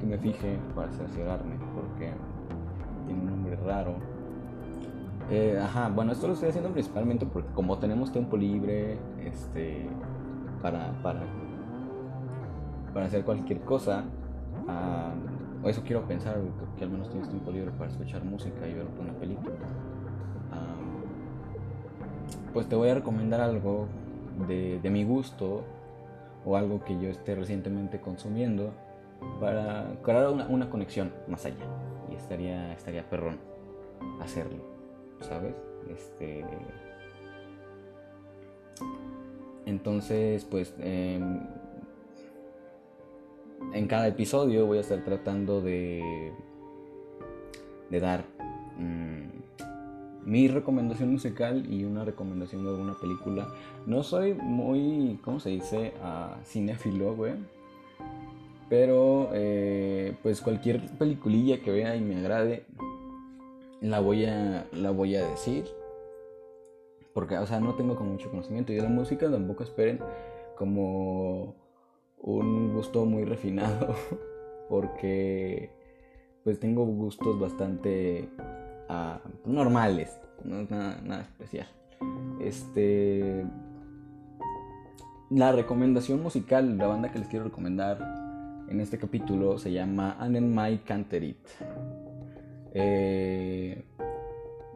que 0.00 0.06
me, 0.06 0.18
fije 0.18 0.58
para 0.74 0.90
cerciorarme, 0.90 1.54
porque 1.72 2.12
tiene 3.06 3.20
un 3.20 3.26
nombre 3.26 3.54
raro. 3.64 3.94
Eh, 5.30 5.56
ajá, 5.62 5.88
bueno, 5.88 6.10
esto 6.10 6.26
lo 6.26 6.32
estoy 6.32 6.48
haciendo 6.48 6.70
principalmente 6.70 7.26
porque, 7.26 7.52
como 7.52 7.78
tenemos 7.78 8.10
tiempo 8.10 8.36
libre, 8.36 8.98
este. 9.24 9.86
Para, 10.62 10.92
para 11.02 11.20
para 12.92 13.06
hacer 13.06 13.24
cualquier 13.24 13.60
cosa. 13.60 14.04
o 15.62 15.68
eso 15.68 15.82
quiero 15.84 16.06
pensar, 16.06 16.38
que 16.76 16.84
al 16.84 16.90
menos 16.90 17.10
tienes 17.10 17.28
tiempo 17.28 17.50
libre 17.50 17.70
para 17.72 17.90
escuchar 17.90 18.24
música 18.24 18.66
y 18.66 18.74
ver 18.74 18.86
una 18.98 19.12
película. 19.14 19.54
pues 22.52 22.68
te 22.68 22.74
voy 22.74 22.88
a 22.88 22.94
recomendar 22.94 23.40
algo 23.40 23.86
de, 24.48 24.80
mi 24.90 25.04
gusto 25.04 25.62
o 26.44 26.56
algo 26.56 26.82
que 26.84 26.98
yo 26.98 27.08
esté 27.08 27.34
recientemente 27.34 28.00
consumiendo 28.00 28.72
para 29.38 29.86
crear 30.02 30.30
una, 30.30 30.70
conexión 30.70 31.12
más 31.28 31.44
allá. 31.44 31.66
Y 32.10 32.14
estaría, 32.14 32.72
estaría 32.72 33.08
perrón 33.08 33.38
hacerlo, 34.20 34.64
¿sabes? 35.20 35.54
Este. 35.88 36.44
Entonces, 39.66 40.44
pues. 40.44 40.74
Em, 40.80 41.40
en 43.72 43.86
cada 43.86 44.08
episodio 44.08 44.66
voy 44.66 44.78
a 44.78 44.80
estar 44.80 45.04
tratando 45.04 45.60
de, 45.60 46.32
de 47.90 48.00
dar 48.00 48.24
mm, 48.78 50.28
mi 50.28 50.48
recomendación 50.48 51.12
musical 51.12 51.66
y 51.70 51.84
una 51.84 52.04
recomendación 52.04 52.64
de 52.64 52.70
alguna 52.70 52.94
película. 52.94 53.48
No 53.86 54.02
soy 54.02 54.34
muy, 54.34 55.18
¿cómo 55.22 55.40
se 55.40 55.50
dice? 55.50 55.92
Uh, 56.02 56.42
cinéfilo, 56.44 57.14
güey. 57.14 57.34
Pero, 58.68 59.30
eh, 59.32 60.14
pues 60.22 60.40
cualquier 60.40 60.86
peliculilla 60.96 61.60
que 61.60 61.72
vea 61.72 61.96
y 61.96 62.00
me 62.00 62.16
agrade, 62.16 62.64
la 63.80 63.98
voy 63.98 64.26
a, 64.26 64.66
la 64.72 64.90
voy 64.90 65.16
a 65.16 65.26
decir. 65.26 65.64
Porque, 67.14 67.38
o 67.38 67.46
sea, 67.46 67.60
no 67.60 67.74
tengo 67.74 67.96
como 67.96 68.12
mucho 68.12 68.30
conocimiento. 68.30 68.72
Y 68.72 68.76
de 68.76 68.82
la 68.82 68.88
música 68.88 69.30
tampoco 69.30 69.62
esperen 69.62 70.00
como 70.56 71.54
un 72.18 72.74
gusto 72.74 73.04
muy 73.04 73.24
refinado. 73.24 73.94
Porque, 74.68 75.70
pues 76.44 76.60
tengo 76.60 76.84
gustos 76.84 77.38
bastante 77.40 78.28
uh, 78.88 79.50
normales. 79.50 80.20
No 80.44 80.60
es 80.60 80.70
nada, 80.70 81.00
nada 81.02 81.22
especial. 81.22 81.68
Este. 82.40 83.44
La 85.30 85.52
recomendación 85.52 86.22
musical, 86.22 86.76
la 86.76 86.88
banda 86.88 87.12
que 87.12 87.20
les 87.20 87.28
quiero 87.28 87.44
recomendar 87.44 88.20
en 88.68 88.80
este 88.80 88.98
capítulo 88.98 89.58
se 89.58 89.72
llama 89.72 90.16
Annen 90.18 90.54
My 90.54 90.78
Canterit. 90.78 91.38
Eh, 92.72 93.84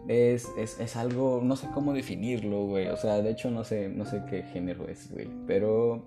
es, 0.09 0.51
es, 0.59 0.81
es, 0.81 0.97
algo, 0.97 1.41
no 1.43 1.57
sé 1.57 1.69
cómo 1.73 1.93
definirlo, 1.93 2.67
güey. 2.67 2.89
O 2.89 2.97
sea, 2.97 3.23
de 3.23 3.31
hecho 3.31 3.51
no 3.51 3.65
sé, 3.65 3.89
no 3.89 4.05
sé 4.05 4.23
qué 4.29 4.43
género 4.43 4.89
es, 4.89 5.11
güey. 5.11 5.29
Pero 5.47 6.05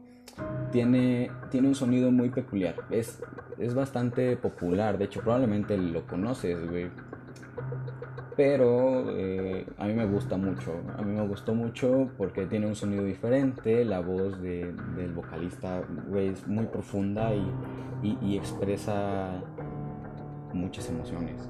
tiene, 0.71 1.31
tiene 1.49 1.67
un 1.67 1.75
sonido 1.75 2.12
muy 2.12 2.29
peculiar. 2.29 2.75
Es, 2.89 3.21
es 3.57 3.73
bastante 3.73 4.38
popular. 4.38 4.97
De 4.97 5.05
hecho, 5.05 5.21
probablemente 5.21 5.77
lo 5.77 6.05
conoces, 6.05 6.69
güey 6.69 6.89
pero 8.38 9.10
eh, 9.17 9.65
a 9.79 9.88
mí 9.88 9.93
me 9.95 10.05
gusta 10.05 10.38
mucho. 10.38 10.71
A 10.95 11.01
mí 11.01 11.12
me 11.12 11.27
gustó 11.27 11.55
mucho 11.55 12.12
porque 12.17 12.45
tiene 12.45 12.67
un 12.67 12.75
sonido 12.75 13.03
diferente, 13.03 13.83
la 13.83 13.99
voz 13.99 14.39
del 14.41 15.12
vocalista 15.13 15.81
es 16.15 16.47
muy 16.47 16.67
profunda 16.67 17.33
y, 17.33 18.38
expresa 18.38 19.41
muchas 20.53 20.88
emociones. 20.89 21.49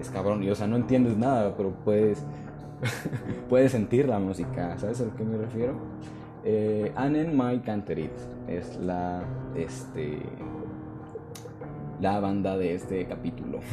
Es, 0.00 0.10
cabrón, 0.10 0.42
y 0.42 0.50
o 0.50 0.54
sea, 0.54 0.66
no 0.66 0.76
entiendes 0.76 1.16
nada, 1.16 1.54
pero 1.56 1.70
puedes, 1.84 2.24
puedes 3.48 3.72
sentir 3.72 4.08
la 4.08 4.18
música, 4.18 4.78
¿sabes 4.78 5.00
a 5.00 5.04
lo 5.04 5.14
que 5.14 5.24
me 5.24 5.36
refiero? 5.36 5.74
Eh, 6.44 6.92
Annen 6.96 7.36
My 7.36 7.62
es 8.48 8.78
la, 8.78 9.22
este, 9.54 10.22
la 12.00 12.20
banda 12.20 12.56
de 12.56 12.74
este 12.74 13.06
capítulo. 13.06 13.60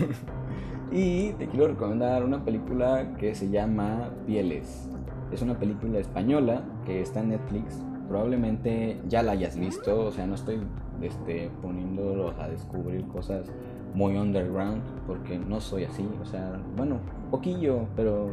Y 0.90 1.34
te 1.34 1.48
quiero 1.48 1.68
recomendar 1.68 2.24
una 2.24 2.46
película 2.46 3.16
que 3.18 3.36
se 3.36 3.50
llama 3.50 4.10
Pieles. 4.26 4.90
Es 5.34 5.42
una 5.42 5.60
película 5.60 6.00
española 6.00 6.64
que 6.86 7.02
está 7.02 7.20
en 7.20 7.30
Netflix. 7.30 7.84
Probablemente 8.08 9.02
ya 9.06 9.22
la 9.22 9.34
hayas 9.34 9.60
visto, 9.60 10.06
o 10.06 10.12
sea, 10.12 10.26
no 10.26 10.36
estoy 10.36 10.62
este, 11.02 11.52
poniéndolos 11.62 12.40
a 12.40 12.48
descubrir 12.48 13.06
cosas 13.08 13.52
muy 13.98 14.16
underground 14.16 14.84
porque 15.08 15.40
no 15.40 15.60
soy 15.60 15.86
así. 15.86 16.08
O 16.22 16.26
sea, 16.26 16.60
bueno, 16.76 17.00
poquillo, 17.32 17.88
pero 17.96 18.30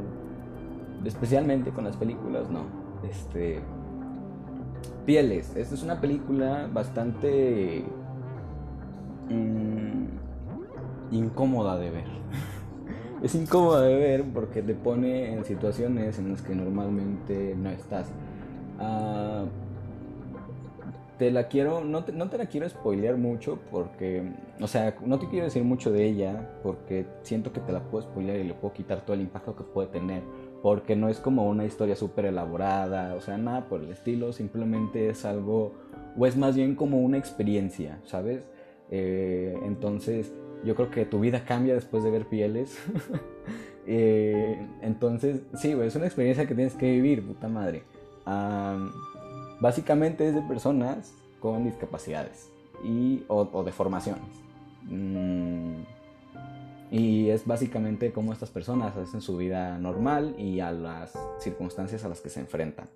especialmente 1.05 1.71
con 1.71 1.85
las 1.85 1.97
películas, 1.97 2.51
no. 2.51 2.65
Este. 3.09 3.61
Pieles. 5.07 5.57
Esta 5.57 5.75
es 5.75 5.83
una 5.83 6.01
película 6.01 6.69
bastante. 6.73 7.85
Mm, 9.31 10.05
incómoda 11.11 11.79
de 11.79 11.91
ver. 11.91 12.09
es 13.23 13.35
incómoda 13.35 13.83
de 13.83 13.97
ver 13.97 14.25
porque 14.35 14.63
te 14.63 14.75
pone 14.75 15.33
en 15.33 15.45
situaciones 15.47 16.19
en 16.19 16.31
las 16.31 16.43
que 16.43 16.55
normalmente 16.55 17.57
no 17.57 17.71
estás. 17.71 18.09
Ah, 18.79 19.45
te 21.19 21.31
la 21.31 21.49
quiero, 21.49 21.85
no 21.85 22.05
te, 22.05 22.13
no 22.13 22.29
te 22.29 22.39
la 22.39 22.47
quiero 22.47 22.69
spoilear 22.69 23.17
mucho 23.17 23.59
porque, 23.71 24.23
o 24.61 24.67
sea, 24.67 24.97
no 25.05 25.19
te 25.19 25.29
quiero 25.29 25.45
decir 25.45 25.63
mucho 25.63 25.93
de 25.93 26.05
ella 26.05 26.51
porque 26.63 27.07
siento 27.23 27.53
que 27.53 27.61
te 27.61 27.73
la 27.73 27.81
puedo 27.81 28.03
spoilear 28.05 28.39
y 28.39 28.45
le 28.45 28.55
puedo 28.55 28.75
quitar 28.75 29.03
todo 29.03 29.15
el 29.15 29.23
impacto 29.23 29.55
que 29.55 29.65
puede 29.65 29.89
tener. 29.89 30.23
Porque 30.63 30.97
no 30.97 31.09
es 31.09 31.19
como 31.19 31.49
una 31.49 31.65
historia 31.65 31.95
súper 31.95 32.27
elaborada, 32.27 33.15
o 33.15 33.21
sea, 33.21 33.37
nada 33.37 33.69
por 33.69 33.83
el 33.83 33.91
estilo, 33.91 34.33
simplemente 34.33 35.11
es 35.11 35.25
algo, 35.25 35.73
o 36.19 36.27
es 36.27 36.37
más 36.37 36.57
bien 36.57 36.75
como 36.75 37.01
una 37.03 37.19
experiencia, 37.19 38.01
¿sabes? 38.05 38.43
Eh, 38.91 39.55
entonces, 39.65 40.33
yo 40.65 40.75
creo 40.75 40.91
que 40.91 41.05
tu 41.05 41.21
vida 41.21 41.45
cambia 41.45 41.75
después 41.75 42.03
de 42.03 42.11
ver 42.11 42.27
pieles. 42.27 42.79
Eh, 43.87 44.67
entonces, 44.81 45.43
sí, 45.57 45.73
es 45.73 45.95
una 45.95 46.07
experiencia 46.07 46.47
que 46.47 46.55
tienes 46.55 46.73
que 46.73 46.91
vivir, 46.91 47.23
puta 47.23 47.49
madre. 47.49 47.83
Básicamente 49.61 50.29
es 50.29 50.35
de 50.35 50.43
personas 50.43 51.15
con 51.41 51.65
discapacidades 51.65 52.51
y, 52.85 53.25
o, 53.29 53.63
deformaciones. 53.63 54.23
Mm, 54.85 55.83
y 56.91 57.31
es 57.31 57.47
básicamente 57.47 58.13
cómo 58.13 58.33
estas 58.33 58.51
personas 58.51 58.97
hacen 58.97 59.21
su 59.21 59.37
vida 59.37 59.79
normal 59.79 60.35
y 60.39 60.61
a 60.61 60.71
las 60.71 61.13
circunstancias 61.39 62.05
a 62.05 62.09
las 62.09 62.21
que 62.21 62.29
se 62.31 62.41
enfrentan. 62.41 62.89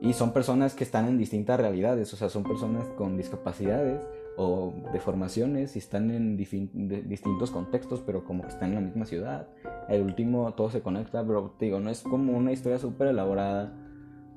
y 0.00 0.12
son 0.12 0.32
personas 0.32 0.74
que 0.74 0.84
están 0.84 1.08
en 1.08 1.18
distintas 1.18 1.58
realidades, 1.58 2.12
o 2.12 2.16
sea, 2.16 2.28
son 2.28 2.42
personas 2.42 2.88
con 2.96 3.16
discapacidades 3.16 4.00
o 4.36 4.74
deformaciones 4.92 5.76
y 5.76 5.78
están 5.78 6.10
en 6.10 6.36
distintos 6.36 7.50
contextos, 7.50 8.00
pero 8.00 8.24
como 8.24 8.42
que 8.42 8.48
están 8.48 8.70
en 8.70 8.74
la 8.76 8.80
misma 8.80 9.04
ciudad. 9.04 9.48
El 9.88 10.02
último 10.02 10.52
todo 10.54 10.70
se 10.70 10.82
conecta, 10.82 11.24
pero 11.24 11.54
digo, 11.60 11.80
no 11.80 11.90
es 11.90 12.02
como 12.02 12.36
una 12.36 12.52
historia 12.52 12.78
súper 12.78 13.08
elaborada, 13.08 13.72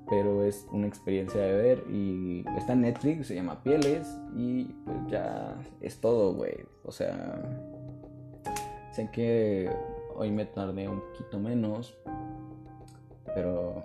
pero 0.09 0.43
es 0.43 0.67
una 0.71 0.87
experiencia 0.87 1.41
de 1.41 1.53
ver 1.53 1.83
y 1.89 2.45
está 2.57 2.73
en 2.73 2.81
Netflix, 2.81 3.27
se 3.27 3.35
llama 3.35 3.61
Pieles 3.63 4.19
y 4.35 4.65
pues 4.85 4.97
ya 5.07 5.55
es 5.81 5.99
todo, 5.99 6.33
güey. 6.33 6.65
O 6.83 6.91
sea, 6.91 7.41
sé 8.91 9.09
que 9.11 9.69
hoy 10.15 10.31
me 10.31 10.45
tardé 10.45 10.87
un 10.87 11.01
poquito 11.01 11.39
menos, 11.39 11.97
pero 13.35 13.83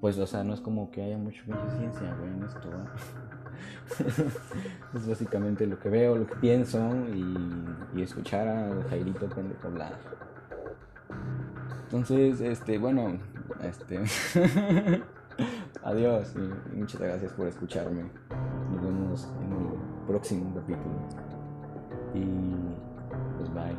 pues 0.00 0.18
o 0.18 0.26
sea, 0.26 0.44
no 0.44 0.54
es 0.54 0.60
como 0.60 0.90
que 0.90 1.02
haya 1.02 1.18
mucha 1.18 1.42
ciencia, 1.78 2.14
güey, 2.18 2.30
en 2.30 2.42
esto, 2.44 2.70
es 4.94 5.06
básicamente 5.08 5.66
lo 5.66 5.78
que 5.78 5.88
veo, 5.88 6.16
lo 6.16 6.26
que 6.26 6.36
pienso 6.36 6.78
y, 7.14 8.02
escuchar 8.02 8.48
a 8.48 8.70
Jairito 8.88 9.28
pendejo 9.28 9.68
hablar. 9.68 9.92
Entonces, 11.84 12.40
este, 12.40 12.78
bueno, 12.78 13.18
este. 13.62 14.00
adiós 15.82 16.34
y 16.36 16.76
muchas 16.76 17.00
gracias 17.00 17.32
por 17.32 17.46
escucharme. 17.46 18.04
Nos 18.72 18.82
vemos 18.82 19.28
en 19.42 19.52
el 19.52 20.06
próximo 20.06 20.54
capítulo. 20.54 20.94
Y 22.14 22.24
pues 23.38 23.52
bye. 23.52 23.76